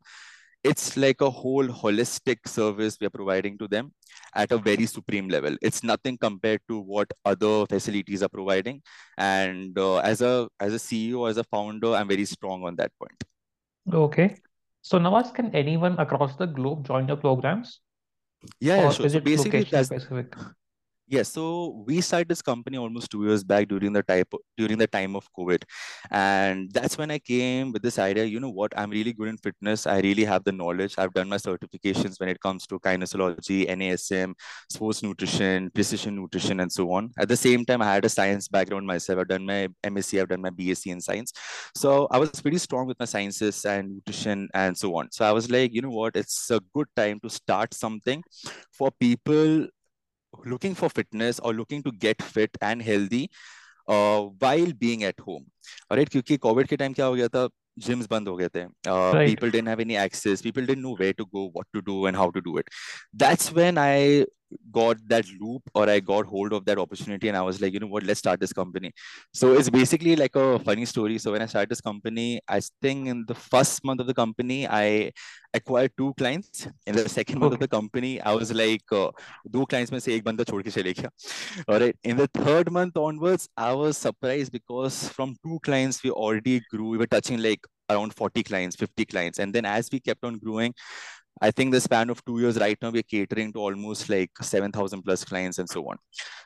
it's 0.64 0.96
like 0.96 1.20
a 1.20 1.31
whole 1.31 1.66
holistic 1.66 2.49
service 2.49 2.96
we 3.00 3.06
are 3.06 3.11
providing 3.11 3.58
to 3.58 3.69
them 3.69 3.93
at 4.34 4.50
a 4.50 4.58
very 4.58 4.87
supreme 4.87 5.28
level. 5.28 5.56
It's 5.61 5.84
nothing 5.84 6.16
compared 6.19 6.61
to 6.69 6.81
what 6.81 7.12
other 7.25 7.66
facilities 7.66 8.22
are 8.22 8.28
providing. 8.28 8.82
And 9.19 9.78
uh, 9.78 9.99
as 9.99 10.22
a 10.22 10.49
as 10.58 10.72
a 10.72 10.78
ceo 10.78 11.28
as 11.28 11.37
a 11.37 11.44
founder 11.44 11.94
i'm 11.94 12.08
very 12.08 12.25
strong 12.25 12.64
on 12.64 12.76
that 12.76 12.90
point. 12.99 13.25
Okay. 13.93 14.37
So 14.82 14.99
Nawaz, 14.99 15.32
can 15.34 15.55
anyone 15.55 15.99
across 15.99 16.37
the 16.37 16.46
globe 16.46 16.87
join 16.87 17.08
your 17.08 17.17
programs, 17.17 17.81
yeah, 18.60 18.76
yeah 18.76 18.90
sure. 18.90 19.08
so 19.08 19.20
basically 19.20 19.64
that's 19.64 19.88
specific? 19.88 20.34
Yes, 21.06 21.29
so 21.33 21.85
we 21.87 22.01
started 22.01 22.29
this 22.31 22.41
company 22.41 22.79
almost 22.79 23.11
two 23.11 23.27
years 23.27 23.45
back 23.45 23.69
during 23.69 23.93
the 23.93 24.03
type 24.03 24.33
during 24.56 24.79
the 24.79 24.87
time 24.87 25.15
of 25.15 25.29
COVID, 25.39 25.62
and 26.11 26.71
that's 26.73 26.97
when 26.97 27.11
I 27.11 27.19
came 27.19 27.73
with 27.73 27.83
this 27.83 27.99
idea. 27.99 28.25
You 28.25 28.41
know 28.41 28.49
what? 28.49 28.73
I'm 28.75 28.89
really 28.89 29.12
good 29.12 29.29
in 29.29 29.37
fitness. 29.37 29.87
I 29.87 30.01
really 30.01 30.25
have 30.25 30.45
the 30.45 30.53
knowledge. 30.53 30.94
I've 30.96 31.13
done 31.13 31.29
my 31.29 31.37
certifications 31.37 32.19
when 32.19 32.31
it 32.31 32.41
comes 32.41 32.67
to 32.69 32.79
kinesiology, 32.81 33.69
NASM, 33.69 34.32
sports 34.70 35.03
nutrition, 35.03 35.70
precision 35.75 36.17
nutrition, 36.17 36.61
and 36.61 36.73
so 36.73 36.91
on. 36.93 37.11
At 37.19 37.29
the 37.29 37.37
same 37.37 37.67
time, 37.67 37.82
I 37.82 37.93
had 37.93 38.06
a 38.06 38.08
science 38.08 38.49
background 38.49 38.87
myself. 38.87 39.19
I've 39.19 39.29
done 39.29 39.44
my 39.44 39.69
MSc, 39.84 40.19
I've 40.19 40.31
done 40.31 40.41
my 40.41 40.51
BSc 40.51 40.91
in 40.91 41.03
science, 41.03 41.34
so 41.77 42.08
I 42.11 42.17
was 42.17 42.31
pretty 42.41 42.56
strong 42.56 42.87
with 42.87 42.99
my 42.99 43.05
sciences 43.05 43.63
and 43.67 43.96
nutrition 43.96 44.49
and 44.55 44.77
so 44.77 44.96
on. 44.96 45.11
So 45.13 45.27
I 45.27 45.32
was 45.32 45.51
like, 45.51 45.75
you 45.75 45.82
know 45.82 45.91
what? 45.91 46.17
It's 46.17 46.51
a 46.51 46.61
good 46.75 46.89
time 46.96 47.20
to 47.20 47.29
start 47.29 47.75
something 47.75 48.25
for 48.73 48.91
people 48.91 49.67
looking 50.45 50.76
for 50.76 50.90
fitness 50.90 51.40
or 51.40 51.54
looking 51.54 51.83
to 51.83 51.92
get 51.92 52.21
fit 52.21 52.57
and 52.61 52.81
healthy 52.81 53.30
uh, 53.88 54.21
while 54.44 54.71
being 54.73 55.04
at 55.04 55.19
home. 55.19 55.45
All 55.90 55.97
right, 55.97 56.09
क्योंकि 56.11 56.38
Covid 56.38 56.68
के 56.68 56.78
time 56.78 56.94
क्या 56.94 57.06
हो 57.06 57.16
गया 57.16 57.28
था 57.28 57.47
gyms 57.88 58.07
बंद 58.09 58.28
हो 58.28 58.35
गए 58.38 58.47
थे 58.56 58.64
uh, 58.66 59.14
Right. 59.16 59.30
people 59.30 59.52
didn't 59.52 59.69
have 59.71 59.81
any 59.83 59.95
access 60.04 60.42
people 60.42 60.66
didn't 60.66 60.83
know 60.85 60.95
where 61.02 61.14
to 61.14 61.26
go 61.35 61.44
what 61.57 61.68
to 61.76 61.81
do 61.90 61.97
and 62.09 62.18
how 62.21 62.26
to 62.38 62.42
do 62.47 62.57
it 62.61 62.71
that's 63.23 63.52
when 63.59 63.78
i 63.83 64.26
got 64.70 64.96
that 65.08 65.27
loop 65.41 65.63
or 65.75 65.89
I 65.89 66.01
got 66.01 66.27
hold 66.27 66.53
of 66.53 66.65
that 66.67 66.79
opportunity 66.79 67.29
and 67.29 67.37
I 67.37 67.43
was 67.43 67.61
like, 67.61 67.73
you 67.73 67.81
know 67.81 67.87
what, 67.87 68.03
let's 68.03 68.19
start 68.19 68.41
this 68.41 68.53
company. 68.53 68.93
So 69.32 69.53
it's 69.53 69.70
basically 69.70 70.17
like 70.17 70.37
a 70.37 70.58
funny 70.58 70.84
story. 70.84 71.19
So 71.19 71.32
when 71.32 71.43
I 71.43 71.46
started 71.46 71.69
this 71.70 71.81
company, 71.81 72.41
I 72.49 72.61
think 72.82 73.08
in 73.08 73.25
the 73.27 73.34
first 73.34 73.84
month 73.84 74.01
of 74.01 74.06
the 74.06 74.15
company, 74.15 74.67
I 74.69 75.13
acquired 75.53 75.93
two 75.96 76.15
clients. 76.17 76.69
In 76.87 76.96
the 76.96 77.08
second 77.08 77.39
month 77.39 77.55
okay. 77.55 77.56
of 77.56 77.61
the 77.61 77.69
company, 77.77 78.20
I 78.20 78.32
was 78.32 78.53
like, 78.53 78.82
uh, 78.93 79.11
two 79.53 79.67
clients 79.67 79.93
mein 79.93 80.01
se 80.01 80.15
ek 80.17 80.25
banda 80.25 80.44
chhod 80.44 80.65
ke 80.69 80.75
chale. 80.77 80.93
All 81.69 81.79
right. 81.79 81.96
In 82.03 82.17
the 82.17 82.27
third 82.27 82.70
month 82.70 82.96
onwards, 82.96 83.49
I 83.56 83.73
was 83.73 83.96
surprised 83.99 84.53
because 84.53 85.08
from 85.08 85.37
two 85.46 85.58
clients, 85.63 86.03
we 86.03 86.11
already 86.11 86.61
grew. 86.70 86.89
We 86.89 86.99
were 86.99 87.06
touching 87.06 87.43
like 87.43 87.67
around 87.91 88.15
40 88.15 88.43
clients, 88.43 88.77
50 88.77 89.05
clients. 89.05 89.39
And 89.39 89.55
then 89.55 89.65
as 89.65 89.89
we 89.93 90.01
kept 90.01 90.25
on 90.25 90.39
growing, 90.39 90.75
I 91.44 91.51
think 91.51 91.72
the 91.72 91.81
span 91.81 92.08
of 92.08 92.24
two 92.24 92.41
years 92.41 92.56
right 92.58 92.79
now, 92.81 92.91
we're 92.91 93.03
catering 93.03 93.53
to 93.53 93.58
almost 93.58 94.08
like 94.08 94.31
7,000 94.41 95.03
plus 95.03 95.24
clients 95.24 95.58
and 95.58 95.69
so 95.69 95.86
on. 95.91 95.98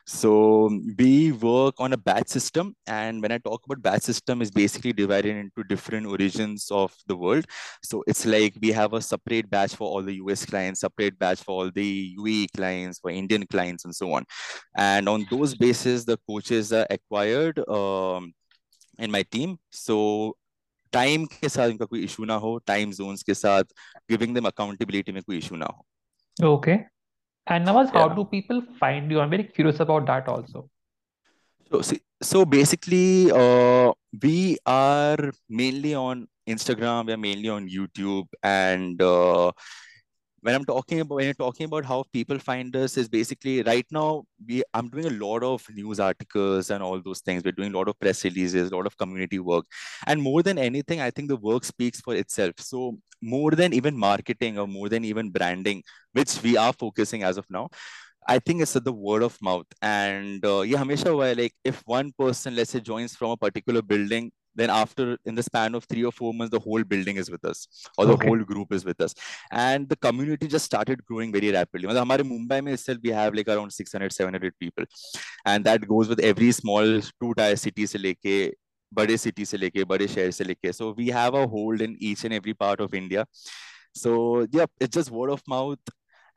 So 0.05 0.69
we 0.97 1.31
work 1.31 1.75
on 1.79 1.93
a 1.93 1.97
batch 1.97 2.27
system. 2.27 2.75
And 2.85 3.21
when 3.21 3.31
I 3.31 3.37
talk 3.37 3.61
about 3.65 3.81
batch 3.81 4.01
system, 4.01 4.41
is 4.41 4.51
basically 4.51 4.91
divided 4.91 5.37
into 5.37 5.63
different 5.63 6.05
origins 6.05 6.67
of 6.69 6.93
the 7.07 7.15
world. 7.15 7.45
So 7.81 8.03
it's 8.07 8.25
like 8.25 8.57
we 8.61 8.73
have 8.73 8.91
a 8.91 9.01
separate 9.01 9.49
batch 9.49 9.73
for 9.75 9.87
all 9.87 10.03
the 10.03 10.15
US 10.15 10.45
clients, 10.45 10.81
separate 10.81 11.17
batch 11.17 11.43
for 11.43 11.51
all 11.51 11.71
the 11.71 12.17
UAE 12.19 12.47
clients, 12.57 12.99
for 12.99 13.09
Indian 13.09 13.45
clients, 13.47 13.85
and 13.85 13.95
so 13.95 14.11
on. 14.11 14.25
And 14.75 15.07
on 15.07 15.25
those 15.31 15.55
bases, 15.55 16.03
the 16.03 16.17
coaches 16.27 16.73
are 16.73 16.87
acquired 16.89 17.57
um, 17.69 18.33
in 18.97 19.11
my 19.11 19.23
team. 19.23 19.59
So 19.71 20.35
time 20.93 21.25
के 21.33 21.49
साथ 21.49 21.69
इनका 21.69 21.85
कोई 21.85 22.03
issue 22.03 22.25
ना 22.25 22.35
हो 22.45 22.57
time 22.67 22.91
zone 22.93 23.15
के 23.25 23.33
साथ 23.33 23.63
giving 24.11 24.35
them 24.35 24.47
accountability 24.47 25.11
में 25.11 25.21
कोई 25.23 25.37
इशू 25.37 25.55
ना 25.55 25.65
हो। 25.65 25.85
Okay 26.53 26.71
and 26.71 27.67
Nawaz 27.67 27.89
how 27.95 28.09
do 28.15 28.23
people 28.33 28.61
find 28.81 29.11
you 29.11 29.19
I 29.19 29.25
am 29.25 29.31
very 29.31 29.43
curious 29.43 29.81
about 29.81 30.03
that 30.11 30.29
also 30.29 30.69
so 31.71 31.95
so 32.25 32.43
basically 32.45 33.05
we 34.23 34.55
are 34.67 35.31
mainly 35.59 35.93
on 35.93 36.27
Instagram 36.47 37.09
या 37.09 37.17
mainly 37.17 37.49
on 37.49 37.67
YouTube 37.69 38.27
and 38.45 39.01
when 40.41 40.55
I'm 40.55 40.65
talking 40.65 41.01
about 41.01 41.15
when 41.15 41.25
you're 41.25 41.33
talking 41.33 41.65
about 41.65 41.85
how 41.85 42.03
people 42.13 42.39
find 42.39 42.75
us 42.75 42.97
is 42.97 43.09
basically 43.09 43.61
right 43.63 43.85
now 43.91 44.23
we 44.47 44.63
I'm 44.73 44.89
doing 44.89 45.05
a 45.05 45.25
lot 45.25 45.43
of 45.43 45.65
news 45.69 45.99
articles 45.99 46.69
and 46.69 46.83
all 46.83 47.01
those 47.01 47.21
things. 47.21 47.43
We're 47.43 47.51
doing 47.51 47.73
a 47.73 47.77
lot 47.77 47.87
of 47.87 47.99
press 47.99 48.23
releases, 48.23 48.71
a 48.71 48.75
lot 48.75 48.85
of 48.85 48.97
community 48.97 49.39
work. 49.39 49.65
And 50.07 50.21
more 50.21 50.43
than 50.43 50.57
anything, 50.57 51.01
I 51.01 51.11
think 51.11 51.29
the 51.29 51.37
work 51.37 51.65
speaks 51.65 52.01
for 52.01 52.15
itself. 52.15 52.53
So 52.59 52.97
more 53.21 53.51
than 53.51 53.73
even 53.73 53.97
marketing 53.97 54.57
or 54.57 54.67
more 54.67 54.89
than 54.89 55.03
even 55.03 55.29
branding, 55.29 55.83
which 56.13 56.41
we 56.41 56.57
are 56.57 56.73
focusing 56.73 57.23
as 57.23 57.37
of 57.37 57.45
now, 57.49 57.69
I 58.27 58.39
think 58.39 58.61
it's 58.61 58.73
the 58.73 58.93
word 58.93 59.23
of 59.23 59.37
mouth. 59.41 59.65
And 59.81 60.45
uh, 60.45 60.61
yeah, 60.61 60.77
Hamisha, 60.77 61.37
like 61.37 61.53
if 61.63 61.81
one 61.85 62.11
person, 62.17 62.55
let's 62.55 62.71
say, 62.71 62.79
joins 62.79 63.15
from 63.15 63.31
a 63.31 63.37
particular 63.37 63.81
building, 63.81 64.31
then 64.55 64.69
after 64.69 65.17
in 65.25 65.35
the 65.35 65.43
span 65.43 65.75
of 65.75 65.83
three 65.85 66.03
or 66.03 66.11
four 66.11 66.33
months 66.33 66.51
the 66.51 66.59
whole 66.59 66.83
building 66.83 67.17
is 67.17 67.29
with 67.29 67.43
us 67.45 67.67
or 67.97 68.05
the 68.05 68.13
okay. 68.13 68.27
whole 68.27 68.39
group 68.39 68.73
is 68.73 68.85
with 68.85 68.99
us. 69.01 69.13
And 69.51 69.87
the 69.87 69.95
community 69.95 70.47
just 70.47 70.65
started 70.65 71.05
growing 71.05 71.31
very 71.31 71.51
rapidly. 71.51 71.89
in 71.89 71.95
mumbai 71.95 72.63
mein 72.63 72.73
itself 72.73 72.99
we 73.03 73.11
have 73.11 73.33
like 73.33 73.47
around 73.47 73.71
600 73.71 74.11
700 74.11 74.53
people. 74.59 74.85
And 75.45 75.63
that 75.65 75.87
goes 75.87 76.07
with 76.07 76.19
every 76.19 76.51
small 76.51 77.01
two 77.21 77.33
tier 77.37 77.55
city 77.55 77.85
se 77.85 77.99
leke 77.99 78.53
bade 78.91 79.19
city 79.19 79.45
se 79.45 79.57
leke 79.57 79.87
bade 79.87 80.09
shahar 80.09 80.31
se 80.31 80.43
leke 80.43 80.73
so 80.73 80.91
we 80.97 81.07
have 81.07 81.33
a 81.33 81.47
hold 81.47 81.81
in 81.81 81.95
each 81.99 82.23
and 82.23 82.33
every 82.33 82.53
part 82.53 82.81
of 82.81 82.93
india. 82.93 83.25
So 83.93 84.47
yeah 84.51 84.65
it's 84.79 84.95
just 84.95 85.11
word 85.11 85.31
of 85.31 85.41
mouth 85.47 85.79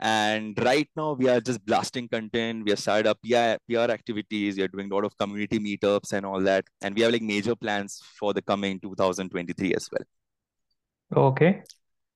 and 0.03 0.59
right 0.65 0.89
now 0.97 1.13
we 1.13 1.29
are 1.29 1.41
just 1.41 1.65
blasting 1.65 2.09
content. 2.09 2.65
We 2.67 2.73
are 2.73 2.77
started 2.77 3.07
up 3.07 3.19
PR, 3.23 3.55
PR 3.69 3.93
activities. 3.93 4.57
We 4.57 4.65
are 4.65 4.69
doing 4.69 4.91
a 4.91 4.95
lot 4.95 5.05
of 5.05 5.17
community 5.17 5.61
meetups 5.61 6.13
and 6.13 6.27
all 6.27 6.41
that. 6.41 6.65
And 6.81 6.97
we 6.97 7.03
have 7.03 7.13
like 7.13 7.23
major 7.23 7.55
plans 7.55 8.03
for 8.19 8.35
the 8.35 8.43
coming 8.43 8.81
2023 8.81 9.75
as 9.75 9.89
well. 9.93 11.27
Okay. 11.29 11.63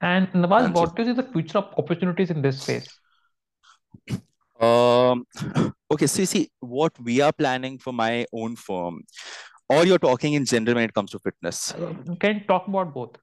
And 0.01 0.27
Nawaz, 0.33 0.75
what 0.75 0.99
is 0.99 1.15
the 1.15 1.23
future 1.23 1.59
of 1.59 1.73
opportunities 1.79 2.31
in 2.31 2.43
this 2.43 2.61
space? 2.61 2.89
Um, 4.61 5.25
okay, 5.93 6.09
so 6.09 6.23
you 6.23 6.27
see 6.27 6.51
what 6.59 6.99
we 7.01 7.21
are 7.21 7.33
planning 7.33 7.79
for 7.79 7.93
my 7.93 8.27
own 8.33 8.57
firm, 8.57 9.05
or 9.69 9.87
you're 9.87 9.99
talking 9.99 10.33
in 10.33 10.45
general 10.45 10.75
when 10.75 10.85
it 10.85 10.95
comes 10.95 11.13
to 11.13 11.21
fitness. 11.21 11.73
Uh, 11.73 11.95
can 12.19 12.45
talk 12.49 12.67
about 12.67 12.93
both. 12.93 13.17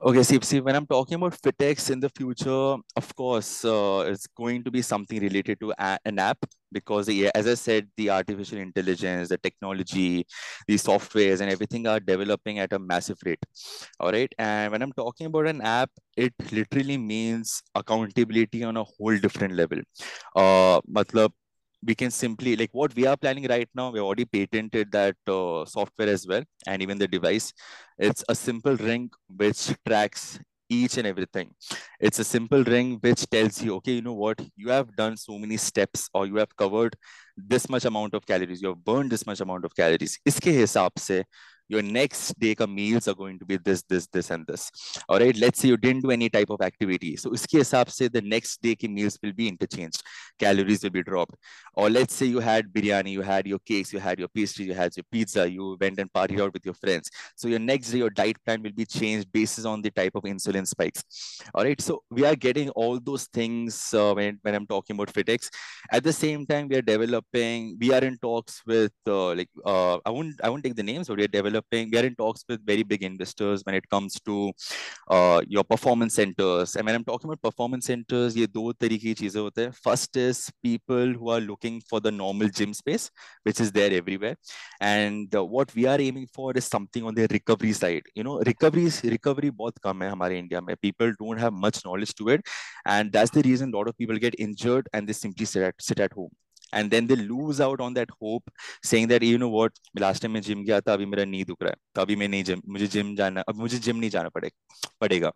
Okay, 0.00 0.22
see, 0.22 0.38
see, 0.42 0.60
when 0.60 0.76
I'm 0.76 0.86
talking 0.86 1.16
about 1.16 1.34
FitX 1.42 1.90
in 1.90 1.98
the 2.00 2.08
future, 2.08 2.76
of 2.96 3.16
course, 3.16 3.64
uh, 3.64 4.04
it's 4.06 4.26
going 4.28 4.62
to 4.64 4.70
be 4.70 4.80
something 4.82 5.20
related 5.20 5.58
to 5.60 5.72
a- 5.78 5.98
an 6.04 6.18
app 6.20 6.38
because, 6.70 7.08
as 7.34 7.46
I 7.48 7.54
said, 7.54 7.88
the 7.96 8.10
artificial 8.10 8.58
intelligence, 8.58 9.28
the 9.30 9.38
technology, 9.38 10.24
the 10.68 10.74
softwares, 10.76 11.40
and 11.40 11.50
everything 11.50 11.86
are 11.88 11.98
developing 12.00 12.58
at 12.60 12.72
a 12.72 12.78
massive 12.78 13.18
rate. 13.24 13.44
All 14.00 14.12
right, 14.12 14.32
and 14.38 14.72
when 14.72 14.82
I'm 14.82 14.92
talking 14.92 15.26
about 15.26 15.46
an 15.48 15.62
app, 15.62 15.90
it 16.16 16.32
literally 16.52 16.96
means 16.98 17.62
accountability 17.74 18.62
on 18.64 18.76
a 18.76 18.84
whole 18.84 19.16
different 19.18 19.54
level. 19.54 19.78
Uh, 20.36 20.80
matlab, 20.88 21.30
we 21.84 21.94
can 21.94 22.10
simply 22.10 22.56
like 22.56 22.70
what 22.72 22.94
we 22.94 23.06
are 23.06 23.16
planning 23.16 23.46
right 23.48 23.68
now 23.74 23.90
we 23.90 24.00
already 24.00 24.24
patented 24.24 24.90
that 24.92 25.16
uh, 25.28 25.64
software 25.64 26.08
as 26.08 26.26
well 26.26 26.42
and 26.66 26.82
even 26.82 26.98
the 26.98 27.08
device. 27.08 27.52
It's 27.98 28.24
a 28.28 28.34
simple 28.34 28.76
ring 28.76 29.10
which 29.28 29.72
tracks 29.86 30.40
each 30.68 30.98
and 30.98 31.06
everything. 31.06 31.54
It's 32.00 32.18
a 32.18 32.24
simple 32.24 32.62
ring 32.64 32.98
which 33.00 33.28
tells 33.30 33.62
you 33.62 33.76
okay 33.76 33.92
you 33.92 34.02
know 34.02 34.14
what? 34.14 34.40
You 34.56 34.70
have 34.70 34.94
done 34.96 35.16
so 35.16 35.38
many 35.38 35.56
steps 35.56 36.08
or 36.12 36.26
you 36.26 36.36
have 36.36 36.54
covered 36.56 36.96
this 37.36 37.68
much 37.68 37.84
amount 37.84 38.14
of 38.14 38.26
calories. 38.26 38.60
You 38.60 38.68
have 38.68 38.84
burned 38.84 39.10
this 39.10 39.26
much 39.26 39.40
amount 39.40 39.64
of 39.64 39.74
calories. 39.74 40.18
Iske 40.26 40.52
hisab 40.60 40.98
se 40.98 41.24
your 41.68 41.82
next 41.82 42.38
day 42.40 42.54
ka 42.54 42.66
meals 42.66 43.06
are 43.08 43.14
going 43.14 43.38
to 43.38 43.44
be 43.44 43.58
this, 43.58 43.82
this, 43.82 44.06
this, 44.06 44.30
and 44.30 44.46
this. 44.46 44.70
All 45.08 45.18
right. 45.18 45.36
Let's 45.36 45.60
say 45.60 45.68
you 45.68 45.76
didn't 45.76 46.02
do 46.02 46.10
any 46.10 46.28
type 46.30 46.50
of 46.50 46.62
activity. 46.62 47.16
So 47.16 47.30
uske 47.30 47.58
hisab 47.60 47.90
se 47.90 48.08
the 48.08 48.22
next 48.22 48.62
day 48.62 48.74
ki 48.74 48.88
meals 48.88 49.18
will 49.22 49.32
be 49.32 49.48
interchanged. 49.48 50.02
Calories 50.38 50.82
will 50.82 50.90
be 50.90 51.02
dropped. 51.02 51.34
Or 51.74 51.90
let's 51.90 52.14
say 52.14 52.26
you 52.26 52.40
had 52.40 52.72
biryani, 52.72 53.12
you 53.12 53.20
had 53.20 53.46
your 53.46 53.58
cakes, 53.58 53.92
you 53.92 54.00
had 54.00 54.18
your 54.18 54.28
pastries, 54.28 54.68
you 54.68 54.74
had 54.74 54.96
your 54.96 55.04
pizza, 55.12 55.48
you 55.50 55.76
went 55.80 55.98
and 55.98 56.12
partied 56.12 56.40
out 56.40 56.54
with 56.54 56.64
your 56.64 56.74
friends. 56.74 57.10
So 57.36 57.48
your 57.48 57.58
next 57.58 57.90
day, 57.90 57.98
your 57.98 58.10
diet 58.10 58.42
plan 58.46 58.62
will 58.62 58.72
be 58.72 58.86
changed 58.86 59.30
based 59.30 59.66
on 59.66 59.82
the 59.82 59.90
type 59.90 60.14
of 60.14 60.22
insulin 60.22 60.66
spikes. 60.66 61.04
All 61.54 61.64
right. 61.64 61.80
So 61.80 62.02
we 62.10 62.24
are 62.24 62.34
getting 62.34 62.70
all 62.70 62.98
those 62.98 63.26
things 63.26 63.92
uh, 63.92 64.14
when, 64.14 64.38
when 64.40 64.54
I'm 64.54 64.66
talking 64.66 64.96
about 64.96 65.12
FitX. 65.12 65.50
At 65.92 66.02
the 66.02 66.12
same 66.12 66.46
time, 66.46 66.68
we 66.68 66.76
are 66.76 66.82
developing, 66.82 67.76
we 67.78 67.92
are 67.92 68.02
in 68.02 68.16
talks 68.18 68.62
with 68.66 68.92
uh, 69.06 69.34
like, 69.34 69.50
uh, 69.66 69.98
I 70.06 70.10
won't, 70.10 70.34
I 70.42 70.48
won't 70.48 70.64
take 70.64 70.74
the 70.74 70.82
names, 70.82 71.08
but 71.08 71.18
we 71.18 71.24
are 71.24 71.28
developing 71.28 71.57
developing, 71.58 71.90
we 71.90 71.98
are 71.98 72.06
in 72.06 72.14
talks 72.14 72.44
with 72.48 72.64
very 72.64 72.82
big 72.82 73.02
investors 73.02 73.62
when 73.64 73.74
it 73.74 73.88
comes 73.88 74.14
to 74.20 74.52
uh, 75.08 75.40
your 75.46 75.64
performance 75.64 76.14
centers. 76.14 76.76
And 76.76 76.86
when 76.86 76.94
I'm 76.94 77.04
talking 77.04 77.28
about 77.28 77.42
performance 77.42 77.86
centers. 77.86 78.34
First 79.82 80.16
is 80.16 80.50
people 80.62 81.12
who 81.12 81.30
are 81.30 81.40
looking 81.40 81.80
for 81.88 82.00
the 82.00 82.10
normal 82.10 82.48
gym 82.48 82.74
space, 82.74 83.10
which 83.42 83.60
is 83.60 83.72
there 83.72 83.92
everywhere. 83.92 84.36
And 84.80 85.34
uh, 85.34 85.44
what 85.44 85.74
we 85.74 85.86
are 85.86 86.00
aiming 86.00 86.28
for 86.32 86.52
is 86.52 86.64
something 86.64 87.04
on 87.04 87.14
the 87.14 87.26
recovery 87.30 87.72
side. 87.72 88.02
You 88.14 88.24
know, 88.24 88.38
recovery 88.40 88.90
recovery 89.04 89.50
Both 89.50 89.80
come 89.80 90.02
in 90.02 90.20
our 90.20 90.32
India 90.32 90.60
mein. 90.60 90.76
People 90.80 91.12
don't 91.18 91.38
have 91.38 91.52
much 91.52 91.84
knowledge 91.84 92.14
to 92.14 92.28
it. 92.28 92.46
And 92.86 93.12
that's 93.12 93.30
the 93.30 93.42
reason 93.42 93.72
a 93.72 93.76
lot 93.76 93.88
of 93.88 93.96
people 93.96 94.16
get 94.18 94.34
injured 94.38 94.88
and 94.92 95.08
they 95.08 95.12
simply 95.12 95.46
sit 95.46 95.62
at, 95.62 95.74
sit 95.80 96.00
at 96.00 96.12
home. 96.12 96.30
and 96.73 96.91
then 96.91 97.07
they 97.07 97.15
lose 97.15 97.61
out 97.61 97.81
on 97.85 97.93
that 97.93 98.09
hope 98.21 98.51
saying 98.83 99.07
that 99.07 99.23
you 99.23 99.37
know 99.37 99.49
what 99.55 99.71
last 100.03 100.23
time 100.23 100.33
मैं 100.33 100.41
gym 100.41 100.63
गया 100.65 100.79
था 100.81 100.93
अभी 100.93 101.05
मेरा 101.05 101.25
नी 101.25 101.43
दुख 101.43 101.63
रहा 101.63 101.69
है 101.69 101.75
तो 101.95 102.01
अभी 102.01 102.15
मैं 102.15 102.27
नहीं 102.27 102.43
जिम 102.43 102.61
मुझे 102.75 102.87
जिम 102.97 103.15
जाना 103.15 103.41
अब 103.49 103.55
मुझे 103.55 103.77
जिम 103.87 103.97
नहीं 103.97 104.09
जाना 104.09 104.29
पड़े 104.37 104.51
पड़ेगा 105.01 105.31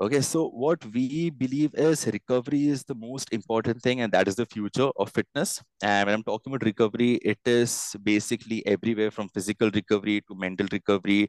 Okay, 0.00 0.18
so 0.22 0.40
what 0.50 0.84
we 0.94 1.28
believe 1.28 1.72
is 1.74 2.06
recovery 2.06 2.68
is 2.68 2.84
the 2.84 2.94
most 2.94 3.32
important 3.32 3.82
thing, 3.82 4.00
and 4.00 4.12
that 4.12 4.28
is 4.28 4.36
the 4.36 4.46
future 4.46 4.86
of 4.96 5.10
fitness. 5.10 5.60
And 5.82 6.06
when 6.06 6.14
I'm 6.14 6.22
talking 6.22 6.52
about 6.52 6.64
recovery, 6.68 7.14
it 7.32 7.50
is 7.54 7.96
basically 8.04 8.64
everywhere 8.74 9.10
from 9.10 9.28
physical 9.30 9.72
recovery 9.78 10.20
to 10.28 10.36
mental 10.36 10.68
recovery 10.70 11.28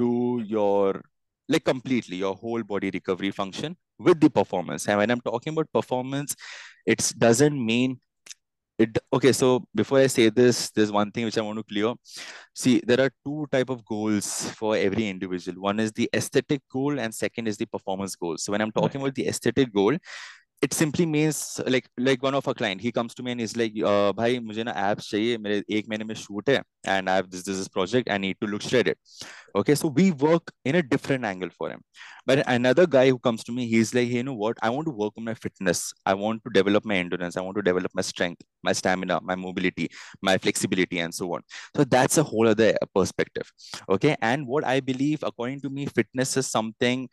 to 0.00 0.42
your 0.44 1.02
like 1.48 1.64
completely 1.64 2.16
your 2.16 2.34
whole 2.34 2.64
body 2.64 2.90
recovery 2.90 3.30
function 3.30 3.76
with 4.00 4.20
the 4.20 4.28
performance. 4.28 4.88
And 4.88 4.98
when 4.98 5.12
I'm 5.12 5.20
talking 5.20 5.52
about 5.52 5.72
performance, 5.72 6.34
it 6.86 7.12
doesn't 7.16 7.64
mean 7.64 8.00
it 8.77 8.97
okay 9.13 9.31
so 9.31 9.65
before 9.73 9.99
i 9.99 10.07
say 10.07 10.29
this 10.29 10.69
there's 10.71 10.91
one 10.91 11.09
thing 11.11 11.25
which 11.25 11.37
i 11.37 11.41
want 11.41 11.57
to 11.57 11.63
clear. 11.63 11.93
See 12.53 12.81
there 12.85 13.01
are 13.01 13.11
two 13.25 13.47
type 13.51 13.69
of 13.69 13.83
goals 13.85 14.49
for 14.51 14.75
every 14.77 15.07
individual. 15.09 15.61
One 15.61 15.79
is 15.79 15.91
the 15.91 16.09
aesthetic 16.13 16.61
goal 16.71 16.99
and 16.99 17.13
second 17.13 17.47
is 17.47 17.57
the 17.57 17.65
performance 17.65 18.15
goal. 18.15 18.37
So 18.37 18.51
when 18.51 18.61
i'm 18.61 18.71
talking 18.71 19.01
about 19.01 19.15
the 19.15 19.27
aesthetic 19.27 19.73
goal 19.73 19.97
it 20.61 20.73
simply 20.73 21.05
means 21.05 21.61
like 21.67 21.87
like 21.97 22.23
one 22.23 22.33
of 22.33 22.47
our 22.47 22.53
client 22.53 22.81
he 22.81 22.91
comes 22.91 23.13
to 23.13 23.23
me 23.23 23.31
and 23.31 23.39
he's 23.39 23.55
like 23.57 23.73
uh, 23.83 24.11
bhai 24.19 24.39
mujhe 24.39 24.65
na 24.69 24.73
abs 24.89 25.09
chahiye 25.11 25.39
mere 25.45 25.63
ek 25.79 25.89
mein 25.93 26.05
and 26.93 27.09
i 27.09 27.15
have 27.15 27.29
this 27.29 27.43
this, 27.43 27.67
project 27.67 28.09
i 28.09 28.17
need 28.17 28.37
to 28.41 28.47
look 28.47 28.61
shredded 28.61 28.97
okay 29.59 29.75
so 29.81 29.87
we 29.87 30.11
work 30.11 30.51
in 30.65 30.75
a 30.75 30.83
different 30.83 31.23
angle 31.23 31.49
for 31.57 31.69
him. 31.69 31.81
But 32.27 32.43
another 32.47 32.85
guy 32.87 33.09
who 33.09 33.19
comes 33.19 33.43
to 33.47 33.51
me 33.51 33.67
he's 33.67 33.93
like 33.93 34.09
you 34.09 34.23
know 34.23 34.33
what? 34.33 34.57
I 34.61 34.69
want 34.75 34.87
to 34.87 34.91
work 34.91 35.13
on 35.17 35.25
my 35.25 35.35
fitness. 35.35 35.93
I 36.05 36.13
want 36.15 36.43
to 36.45 36.49
develop 36.49 36.83
my 36.83 36.95
endurance. 36.95 37.37
I 37.37 37.41
want 37.41 37.55
to 37.57 37.61
develop 37.61 37.91
my 37.93 38.01
strength 38.01 38.41
my 38.63 38.73
stamina 38.73 39.19
my 39.21 39.35
mobility 39.35 39.89
my 40.21 40.37
flexibility 40.37 40.99
and 40.99 41.13
so 41.13 41.33
on. 41.35 41.41
So 41.75 41.83
that's 41.83 42.17
a 42.17 42.23
whole 42.23 42.47
other 42.47 42.73
perspective. 42.93 43.51
Okay 43.89 44.15
and 44.21 44.47
what 44.47 44.65
i 44.65 44.79
believe 44.79 45.23
according 45.23 45.61
to 45.61 45.69
me 45.69 45.85
fitness 45.85 46.35
is 46.37 46.47
something 46.47 47.07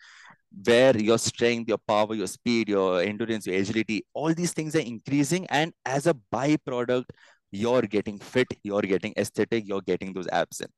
where 0.65 0.97
your 0.97 1.19
strength, 1.19 1.69
your 1.69 1.79
power, 1.79 2.15
your 2.15 2.27
speed, 2.27 2.69
your 2.69 3.01
endurance, 3.01 3.47
your 3.47 3.57
agility, 3.57 4.05
all 4.15 4.33
these 4.35 4.53
things 4.53 4.77
are 4.77 4.81
increasing. 4.81 5.47
And 5.47 5.73
as 5.85 6.07
a 6.07 6.15
byproduct, 6.33 7.05
you're 7.51 7.83
getting 7.83 8.19
fit, 8.19 8.49
you're 8.63 8.83
getting 8.83 9.13
aesthetic, 9.17 9.69
you're 9.69 9.83
getting 9.83 10.13
those 10.13 10.27
abs 10.29 10.61
in. 10.61 10.69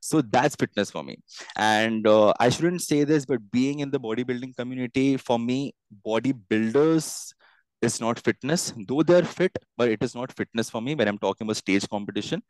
So 0.00 0.20
that's 0.20 0.56
fitness 0.56 0.90
for 0.90 1.02
me. 1.02 1.18
And 1.56 2.06
uh, 2.06 2.34
I 2.38 2.50
shouldn't 2.50 2.82
say 2.82 3.04
this, 3.04 3.24
but 3.24 3.50
being 3.50 3.80
in 3.80 3.90
the 3.90 3.98
bodybuilding 3.98 4.56
community, 4.56 5.16
for 5.16 5.38
me, 5.38 5.72
bodybuilders 6.06 7.32
is 7.80 8.00
not 8.00 8.18
fitness, 8.18 8.74
though 8.88 9.02
they're 9.02 9.24
fit, 9.24 9.56
but 9.76 9.88
it 9.88 10.02
is 10.02 10.14
not 10.14 10.32
fitness 10.32 10.68
for 10.68 10.82
me 10.82 10.94
when 10.94 11.08
I'm 11.08 11.18
talking 11.18 11.46
about 11.46 11.56
stage 11.56 11.88
competition. 11.88 12.42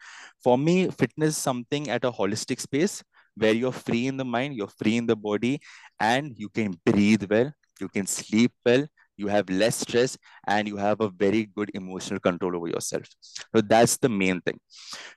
For 0.42 0.58
me, 0.58 0.88
fitness 0.88 1.30
is 1.30 1.36
something 1.36 1.88
at 1.88 2.04
a 2.04 2.10
holistic 2.10 2.60
space 2.60 3.02
where 3.38 3.52
you're 3.52 3.72
free 3.72 4.06
in 4.06 4.16
the 4.16 4.24
mind, 4.24 4.54
you're 4.54 4.68
free 4.68 4.96
in 4.96 5.06
the 5.06 5.16
body, 5.16 5.60
and 5.98 6.32
you 6.36 6.48
can 6.48 6.76
breathe 6.84 7.24
well, 7.30 7.52
you 7.80 7.88
can 7.88 8.06
sleep 8.06 8.52
well, 8.64 8.86
you 9.18 9.26
have 9.26 9.50
less 9.50 9.76
stress 9.76 10.16
and 10.46 10.68
you 10.68 10.76
have 10.76 11.00
a 11.00 11.08
very 11.08 11.46
good 11.56 11.70
emotional 11.74 12.20
control 12.20 12.56
over 12.56 12.68
yourself. 12.68 13.02
So 13.54 13.60
that's 13.60 13.96
the 13.96 14.08
main 14.08 14.40
thing 14.40 14.60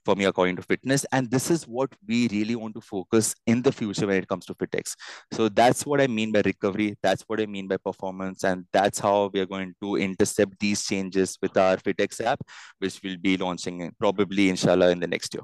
for 0.03 0.15
me 0.15 0.25
according 0.25 0.55
to 0.55 0.63
fitness. 0.63 1.05
And 1.11 1.29
this 1.29 1.51
is 1.51 1.67
what 1.67 1.93
we 2.07 2.27
really 2.29 2.55
want 2.55 2.73
to 2.75 2.81
focus 2.81 3.35
in 3.45 3.61
the 3.61 3.71
future 3.71 4.07
when 4.07 4.17
it 4.17 4.27
comes 4.27 4.45
to 4.45 4.55
fitex 4.55 4.95
so 5.31 5.49
that's 5.49 5.85
what 5.85 6.01
i 6.01 6.07
mean 6.07 6.31
by 6.31 6.41
recovery 6.45 6.95
that's 7.01 7.23
what 7.27 7.41
i 7.41 7.45
mean 7.45 7.67
by 7.67 7.77
performance 7.77 8.43
and 8.43 8.65
that's 8.73 8.99
how 8.99 9.29
we 9.33 9.39
are 9.39 9.45
going 9.45 9.73
to 9.81 9.95
intercept 9.95 10.59
these 10.59 10.85
changes 10.85 11.37
with 11.41 11.55
our 11.57 11.77
fitex 11.77 12.23
app 12.23 12.39
which 12.79 12.99
we'll 13.03 13.17
be 13.17 13.37
launching 13.37 13.91
probably 13.99 14.49
inshallah 14.49 14.91
in 14.91 14.99
the 14.99 15.07
next 15.07 15.33
year. 15.33 15.43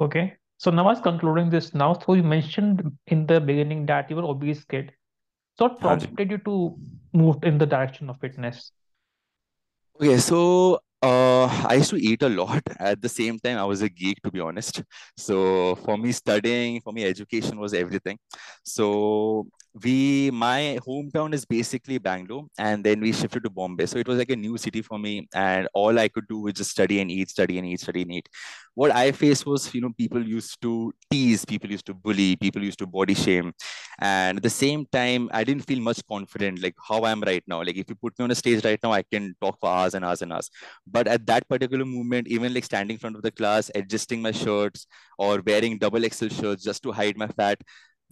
Okay 0.00 0.36
so 0.62 0.70
now 0.78 0.88
as 0.94 1.00
concluding 1.10 1.54
this 1.54 1.70
now 1.82 1.92
so 1.92 2.14
you 2.18 2.26
mentioned 2.32 2.82
in 3.16 3.26
the 3.30 3.38
beginning 3.52 3.86
that 3.92 4.10
you 4.10 4.16
were 4.20 4.28
obese 4.34 4.64
kid 4.74 4.92
so 5.58 5.66
what 5.66 5.80
prompted 5.80 6.30
you 6.30 6.38
to 6.38 6.78
move 7.12 7.44
in 7.44 7.58
the 7.58 7.66
direction 7.66 8.08
of 8.08 8.18
fitness? 8.20 8.72
Okay, 10.00 10.16
so 10.18 10.80
uh, 11.02 11.44
I 11.68 11.74
used 11.74 11.90
to 11.90 11.96
eat 11.96 12.22
a 12.22 12.28
lot. 12.28 12.62
At 12.78 13.02
the 13.02 13.08
same 13.08 13.38
time, 13.38 13.58
I 13.58 13.64
was 13.64 13.82
a 13.82 13.88
geek, 13.88 14.20
to 14.22 14.30
be 14.30 14.40
honest. 14.40 14.82
So 15.16 15.74
for 15.76 15.98
me, 15.98 16.12
studying, 16.12 16.80
for 16.80 16.92
me, 16.92 17.04
education 17.04 17.60
was 17.60 17.74
everything. 17.74 18.18
So 18.64 19.46
we, 19.82 20.30
my 20.32 20.78
hometown 20.86 21.32
is 21.32 21.44
basically 21.44 21.98
Bangalore, 21.98 22.44
and 22.58 22.84
then 22.84 23.00
we 23.00 23.12
shifted 23.12 23.44
to 23.44 23.50
Bombay. 23.50 23.86
So 23.86 23.98
it 23.98 24.08
was 24.08 24.18
like 24.18 24.30
a 24.30 24.36
new 24.36 24.58
city 24.58 24.82
for 24.82 24.98
me, 24.98 25.28
and 25.34 25.68
all 25.74 25.98
I 25.98 26.08
could 26.08 26.28
do 26.28 26.40
was 26.40 26.54
just 26.54 26.70
study 26.70 27.00
and 27.00 27.10
eat, 27.10 27.30
study 27.30 27.58
and 27.58 27.66
eat, 27.66 27.80
study 27.80 28.02
and 28.02 28.12
eat 28.12 28.28
what 28.74 28.90
I 28.90 29.12
faced 29.12 29.44
was, 29.46 29.72
you 29.74 29.80
know, 29.80 29.90
people 29.96 30.26
used 30.26 30.60
to 30.62 30.92
tease, 31.10 31.44
people 31.44 31.70
used 31.70 31.86
to 31.86 31.94
bully, 31.94 32.36
people 32.36 32.62
used 32.62 32.78
to 32.78 32.86
body 32.86 33.14
shame. 33.14 33.52
And 34.00 34.38
at 34.38 34.42
the 34.42 34.50
same 34.50 34.86
time, 34.86 35.28
I 35.32 35.44
didn't 35.44 35.66
feel 35.66 35.80
much 35.80 36.00
confident, 36.08 36.62
like 36.62 36.74
how 36.88 37.04
I'm 37.04 37.20
right 37.20 37.44
now. 37.46 37.58
Like 37.62 37.76
if 37.76 37.88
you 37.90 37.94
put 37.96 38.18
me 38.18 38.24
on 38.24 38.30
a 38.30 38.34
stage 38.34 38.64
right 38.64 38.78
now, 38.82 38.92
I 38.92 39.02
can 39.02 39.34
talk 39.40 39.58
for 39.60 39.68
hours 39.68 39.94
and 39.94 40.04
hours 40.04 40.22
and 40.22 40.32
hours. 40.32 40.50
But 40.86 41.06
at 41.06 41.26
that 41.26 41.46
particular 41.48 41.84
moment, 41.84 42.28
even 42.28 42.54
like 42.54 42.64
standing 42.64 42.94
in 42.94 42.98
front 42.98 43.16
of 43.16 43.22
the 43.22 43.30
class, 43.30 43.70
adjusting 43.74 44.22
my 44.22 44.32
shirts 44.32 44.86
or 45.18 45.42
wearing 45.46 45.78
double 45.78 46.04
XL 46.04 46.28
shirts 46.28 46.64
just 46.64 46.82
to 46.84 46.92
hide 46.92 47.16
my 47.16 47.26
fat, 47.28 47.60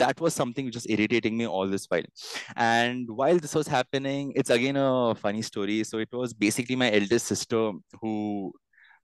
that 0.00 0.20
was 0.20 0.34
something 0.34 0.66
which 0.66 0.74
was 0.80 0.86
irritating 0.88 1.36
me 1.36 1.46
all 1.46 1.68
this 1.68 1.86
while. 1.86 2.08
And 2.56 3.08
while 3.10 3.38
this 3.38 3.54
was 3.54 3.68
happening, 3.68 4.32
it's 4.34 4.50
again 4.50 4.76
a 4.76 5.14
funny 5.14 5.42
story. 5.42 5.84
So 5.84 5.98
it 5.98 6.08
was 6.12 6.34
basically 6.34 6.76
my 6.76 6.90
eldest 6.92 7.26
sister 7.26 7.72
who 8.00 8.52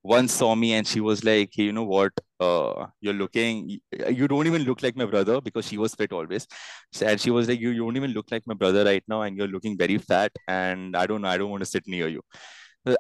once 0.03 0.33
saw 0.33 0.55
me 0.55 0.73
and 0.75 0.87
she 0.87 1.01
was 1.01 1.25
like, 1.25 1.51
hey, 1.53 1.65
you 1.65 1.73
know 1.73 1.85
what? 1.85 2.13
Uh, 2.39 2.87
you're 3.01 3.15
looking, 3.15 3.79
you 4.21 4.29
don't 4.29 4.47
even 4.47 4.63
look 4.63 4.83
like 4.83 4.97
my 4.97 5.05
brother 5.05 5.41
because 5.41 5.67
she 5.67 5.79
was 5.79 5.95
fit 5.95 6.13
always. 6.13 6.47
And 7.03 7.21
she 7.21 7.31
was 7.31 7.49
like, 7.49 7.61
you, 7.61 7.71
you 7.71 7.83
don't 7.85 7.97
even 7.97 8.13
look 8.13 8.31
like 8.31 8.47
my 8.47 8.55
brother 8.55 8.85
right 8.85 9.03
now 9.09 9.23
and 9.23 9.37
you're 9.37 9.49
looking 9.49 9.77
very 9.77 9.99
fat. 9.99 10.33
And 10.47 10.97
I 10.97 11.07
don't 11.07 11.23
know, 11.23 11.29
I 11.29 11.39
don't 11.39 11.51
want 11.51 11.63
to 11.63 11.73
sit 11.75 11.89
near 11.89 12.09
you. 12.09 12.23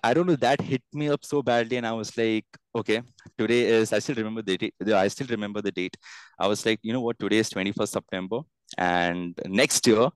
I 0.02 0.14
don't 0.14 0.26
know, 0.26 0.36
that 0.36 0.60
hit 0.60 0.82
me 0.92 1.08
up 1.08 1.24
so 1.24 1.42
badly. 1.42 1.76
And 1.76 1.86
I 1.86 1.92
was 1.92 2.16
like, 2.16 2.46
okay, 2.74 3.02
today 3.38 3.62
is, 3.66 3.92
I 3.92 3.98
still 4.00 4.16
remember 4.16 4.42
the 4.42 4.56
date. 4.58 4.74
I 4.94 5.08
still 5.08 5.26
remember 5.28 5.62
the 5.62 5.72
date. 5.72 5.96
I 6.38 6.46
was 6.46 6.64
like, 6.66 6.80
you 6.82 6.92
know 6.92 7.00
what? 7.00 7.18
Today 7.18 7.38
is 7.38 7.50
21st 7.50 7.88
September. 7.88 8.40
And 8.76 9.38
next 9.46 9.86
year, 9.86 10.08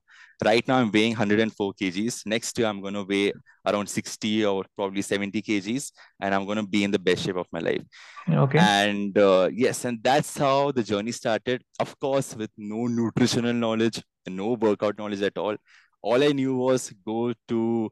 right 0.44 0.66
now 0.66 0.78
I'm 0.78 0.90
weighing 0.90 1.12
104 1.12 1.72
kgs. 1.74 2.26
Next 2.26 2.58
year 2.58 2.66
I'm 2.68 2.80
going 2.80 2.94
to 2.94 3.04
weigh 3.04 3.32
around 3.66 3.88
60 3.88 4.44
or 4.44 4.64
probably 4.76 5.02
70 5.02 5.42
kgs, 5.42 5.92
and 6.20 6.34
I'm 6.34 6.46
going 6.46 6.56
to 6.56 6.66
be 6.66 6.84
in 6.84 6.90
the 6.90 6.98
best 6.98 7.24
shape 7.24 7.36
of 7.36 7.46
my 7.52 7.60
life. 7.60 7.82
Okay. 8.28 8.58
And 8.58 9.16
uh, 9.16 9.50
yes, 9.52 9.84
and 9.84 10.02
that's 10.02 10.36
how 10.36 10.72
the 10.72 10.82
journey 10.82 11.12
started. 11.12 11.62
Of 11.78 11.98
course, 11.98 12.34
with 12.34 12.50
no 12.56 12.86
nutritional 12.86 13.52
knowledge, 13.52 14.02
no 14.26 14.52
workout 14.54 14.98
knowledge 14.98 15.22
at 15.22 15.36
all. 15.36 15.56
All 16.02 16.22
I 16.22 16.28
knew 16.32 16.56
was 16.56 16.92
go 17.06 17.32
to 17.48 17.90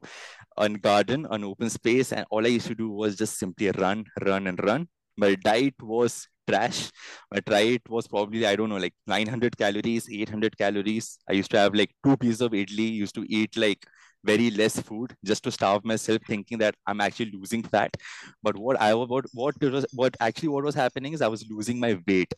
a 0.57 0.69
garden, 0.69 1.27
an 1.29 1.43
open 1.43 1.69
space, 1.69 2.11
and 2.11 2.25
all 2.29 2.45
I 2.45 2.49
used 2.49 2.67
to 2.67 2.75
do 2.75 2.89
was 2.89 3.15
just 3.15 3.37
simply 3.37 3.71
run, 3.71 4.05
run, 4.25 4.47
and 4.47 4.59
run. 4.63 4.87
My 5.17 5.35
diet 5.35 5.75
was 5.81 6.27
trash. 6.49 6.89
My 7.31 7.39
diet 7.41 7.81
was 7.87 8.07
probably, 8.07 8.45
I 8.45 8.55
don't 8.55 8.69
know, 8.69 8.77
like 8.77 8.93
900 9.07 9.57
calories, 9.57 10.09
800 10.11 10.57
calories. 10.57 11.19
I 11.29 11.33
used 11.33 11.51
to 11.51 11.59
have 11.59 11.75
like 11.75 11.91
two 12.03 12.17
pieces 12.17 12.41
of 12.41 12.51
idli, 12.51 12.91
used 12.91 13.15
to 13.15 13.25
eat 13.29 13.55
like 13.57 13.85
very 14.23 14.49
less 14.51 14.79
food 14.79 15.15
just 15.23 15.43
to 15.43 15.51
starve 15.51 15.85
myself 15.85 16.21
thinking 16.27 16.57
that 16.57 16.75
i'm 16.87 17.01
actually 17.01 17.31
losing 17.31 17.63
fat. 17.63 17.95
But 18.43 18.57
what 18.57 18.79
i 18.81 18.93
what 18.93 19.25
what 19.33 19.61
was 19.61 19.85
what 19.93 20.15
actually 20.19 20.49
what 20.49 20.63
was 20.63 20.75
happening 20.75 21.13
is 21.13 21.21
i 21.21 21.27
was 21.27 21.45
losing 21.49 21.79
my 21.79 21.97
weight. 22.07 22.33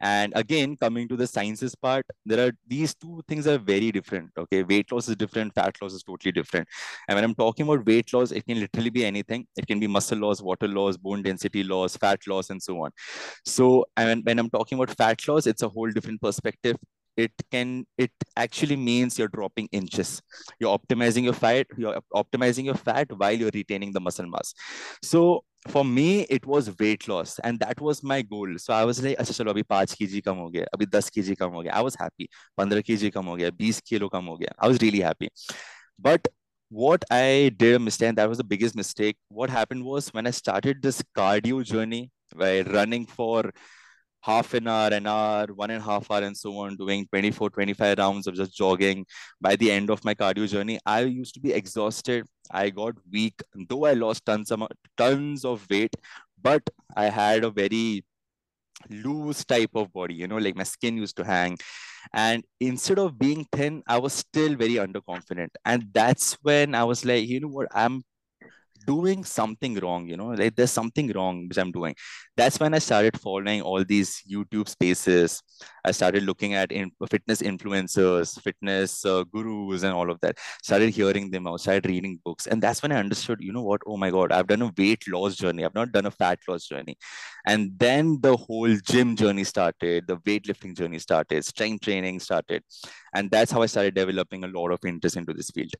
And 0.00 0.32
again 0.36 0.76
coming 0.76 1.08
to 1.08 1.16
the 1.16 1.26
sciences 1.26 1.74
part 1.74 2.06
there 2.26 2.46
are 2.48 2.52
these 2.66 2.94
two 2.94 3.22
things 3.28 3.46
are 3.46 3.58
very 3.58 3.92
different 3.92 4.30
okay? 4.36 4.62
Weight 4.62 4.90
loss 4.92 5.08
is 5.08 5.16
different 5.16 5.54
fat 5.54 5.76
loss 5.80 5.92
is 5.92 6.02
totally 6.02 6.32
different. 6.32 6.68
And 7.08 7.16
when 7.16 7.24
i'm 7.24 7.34
talking 7.34 7.66
about 7.68 7.86
weight 7.86 8.12
loss 8.12 8.32
it 8.32 8.46
can 8.46 8.60
literally 8.60 8.90
be 8.90 9.04
anything. 9.04 9.46
It 9.56 9.66
can 9.66 9.80
be 9.80 9.86
muscle 9.86 10.18
loss 10.18 10.42
water 10.42 10.68
loss 10.68 10.96
bone 10.96 11.22
density 11.22 11.62
loss 11.62 11.96
fat 11.96 12.26
loss 12.26 12.50
and 12.50 12.62
so 12.62 12.82
on. 12.82 12.90
So 13.44 13.86
and 13.96 14.24
when 14.24 14.38
i'm 14.38 14.50
talking 14.50 14.78
about 14.78 14.96
fat 14.96 15.26
loss 15.28 15.46
it's 15.46 15.62
a 15.62 15.68
whole 15.68 15.90
different 15.90 16.20
perspective 16.20 16.76
it 17.16 17.32
can 17.50 17.84
it 17.98 18.10
actually 18.36 18.76
means 18.76 19.18
you're 19.18 19.28
dropping 19.28 19.68
inches. 19.72 20.22
You're 20.58 20.76
optimizing 20.76 21.24
your 21.24 21.32
fat 21.32 21.66
you're 21.76 22.00
optimizing 22.14 22.64
your 22.64 22.74
fat 22.74 23.08
while 23.16 23.32
you're 23.32 23.50
retaining 23.52 23.92
the 23.92 24.00
muscle 24.00 24.26
mass. 24.26 24.54
So 25.02 25.44
for 25.68 25.84
me 25.84 26.22
it 26.22 26.46
was 26.46 26.70
weight 26.78 27.06
loss 27.06 27.38
and 27.40 27.58
that 27.60 27.80
was 27.80 28.02
my 28.02 28.22
goal. 28.22 28.48
So 28.58 28.72
i 28.72 28.84
was 28.84 29.02
like 29.02 29.18
chalo 29.18 29.54
abhi 29.54 29.66
5 29.66 29.96
kg 30.00 30.24
kam 30.24 30.36
ho 30.44 30.48
gaya 30.48 30.66
abhi 30.74 30.90
10 30.98 31.10
kg 31.16 31.38
kam 31.38 31.52
ho 31.52 31.62
gaya 31.62 31.74
i 31.74 31.82
was 31.82 31.94
happy. 31.94 32.28
15 32.56 32.82
kg 32.90 33.12
kam 33.12 33.32
ho 33.32 33.36
gaya 33.36 33.50
20 33.50 33.80
kilo 33.92 34.08
kam 34.08 34.26
ho 34.26 34.36
gaya 34.36 34.54
i 34.58 34.68
was 34.68 34.80
really 34.86 35.00
happy. 35.00 35.30
But 35.98 36.28
what 36.70 37.04
i 37.10 37.50
did 37.58 37.74
a 37.74 37.78
mistake 37.78 38.08
and 38.08 38.18
that 38.18 38.28
was 38.28 38.38
the 38.38 38.44
biggest 38.44 38.76
mistake 38.76 39.16
what 39.28 39.50
happened 39.50 39.84
was 39.84 40.08
when 40.14 40.24
i 40.24 40.30
started 40.30 40.80
this 40.80 41.02
cardio 41.18 41.64
journey 41.70 42.12
by 42.42 42.60
running 42.60 43.04
for 43.04 43.50
half 44.22 44.54
an 44.54 44.68
hour, 44.68 44.88
an 44.92 45.06
hour, 45.06 45.46
one 45.46 45.70
and 45.70 45.80
a 45.80 45.84
half 45.84 46.10
hour, 46.10 46.22
and 46.22 46.36
so 46.36 46.56
on, 46.58 46.76
doing 46.76 47.06
24, 47.06 47.50
25 47.50 47.98
rounds 47.98 48.26
of 48.26 48.34
just 48.34 48.54
jogging. 48.54 49.06
By 49.40 49.56
the 49.56 49.70
end 49.70 49.90
of 49.90 50.04
my 50.04 50.14
cardio 50.14 50.48
journey, 50.48 50.78
I 50.84 51.00
used 51.00 51.34
to 51.34 51.40
be 51.40 51.52
exhausted. 51.52 52.26
I 52.50 52.70
got 52.70 52.94
weak, 53.10 53.42
though 53.68 53.84
I 53.86 53.94
lost 53.94 54.26
tons 54.26 54.50
of 54.50 54.66
tons 54.96 55.44
of 55.44 55.66
weight, 55.70 55.94
but 56.40 56.62
I 56.96 57.04
had 57.06 57.44
a 57.44 57.50
very 57.50 58.04
loose 58.88 59.44
type 59.44 59.70
of 59.74 59.92
body, 59.92 60.14
you 60.14 60.26
know, 60.26 60.38
like 60.38 60.56
my 60.56 60.64
skin 60.64 60.96
used 60.96 61.16
to 61.16 61.24
hang. 61.24 61.58
And 62.12 62.44
instead 62.60 62.98
of 62.98 63.18
being 63.18 63.46
thin, 63.52 63.82
I 63.86 63.98
was 63.98 64.12
still 64.12 64.54
very 64.56 64.74
underconfident. 64.74 65.50
And 65.64 65.86
that's 65.92 66.38
when 66.42 66.74
I 66.74 66.84
was 66.84 67.04
like, 67.04 67.28
you 67.28 67.40
know 67.40 67.48
what, 67.48 67.68
I'm 67.72 68.02
doing 68.86 69.24
something 69.24 69.74
wrong 69.80 70.06
you 70.06 70.16
know 70.16 70.28
like 70.28 70.54
there's 70.56 70.70
something 70.70 71.12
wrong 71.12 71.48
which 71.48 71.58
i'm 71.58 71.72
doing. 71.72 71.94
That's 72.36 72.58
when 72.58 72.74
i 72.74 72.78
started 72.78 73.18
following 73.20 73.60
all 73.62 73.84
these 73.84 74.22
youtube 74.30 74.68
spaces. 74.68 75.42
I 75.84 75.92
started 75.92 76.22
looking 76.22 76.54
at 76.54 76.72
in, 76.72 76.90
fitness 77.10 77.42
influencers 77.42 78.40
fitness 78.40 79.04
uh, 79.04 79.24
gurus 79.24 79.82
and 79.82 79.92
all 79.92 80.10
of 80.10 80.18
that. 80.22 80.38
Started 80.62 80.90
hearing 80.90 81.30
them 81.30 81.46
out 81.46 81.60
started 81.60 81.86
reading 81.86 82.18
books. 82.24 82.46
And 82.46 82.62
that's 82.62 82.82
when 82.82 82.92
i 82.92 82.96
understood 82.96 83.38
you 83.40 83.52
know 83.52 83.62
what? 83.62 83.82
Oh 83.86 83.96
my 83.96 84.10
god 84.10 84.32
i've 84.32 84.46
done 84.46 84.62
a 84.62 84.72
weight 84.76 85.06
loss 85.08 85.36
journey. 85.36 85.64
I've 85.64 85.74
not 85.74 85.92
done 85.92 86.06
a 86.06 86.10
fat 86.10 86.38
loss 86.48 86.66
journey. 86.66 86.96
And 87.46 87.72
then 87.78 88.20
the 88.20 88.36
whole 88.36 88.74
gym 88.76 89.16
journey 89.16 89.44
started 89.44 90.06
the 90.06 90.16
weightlifting 90.18 90.76
journey 90.76 90.98
started 90.98 91.44
strength 91.44 91.84
training 91.84 92.20
started. 92.20 92.62
And 93.14 93.30
that's 93.30 93.52
how 93.52 93.62
i 93.62 93.66
started 93.66 93.94
developing 93.94 94.44
a 94.44 94.48
lot 94.48 94.70
of 94.70 94.84
interest 94.84 95.16
into 95.16 95.32
this 95.32 95.50
field 95.50 95.72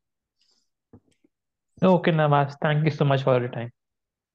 Okay, 1.82 2.12
Nawaz. 2.12 2.56
Thank 2.62 2.84
you 2.86 2.90
so 2.90 3.04
much 3.04 3.22
for 3.22 3.38
your 3.38 3.48
time. 3.50 3.70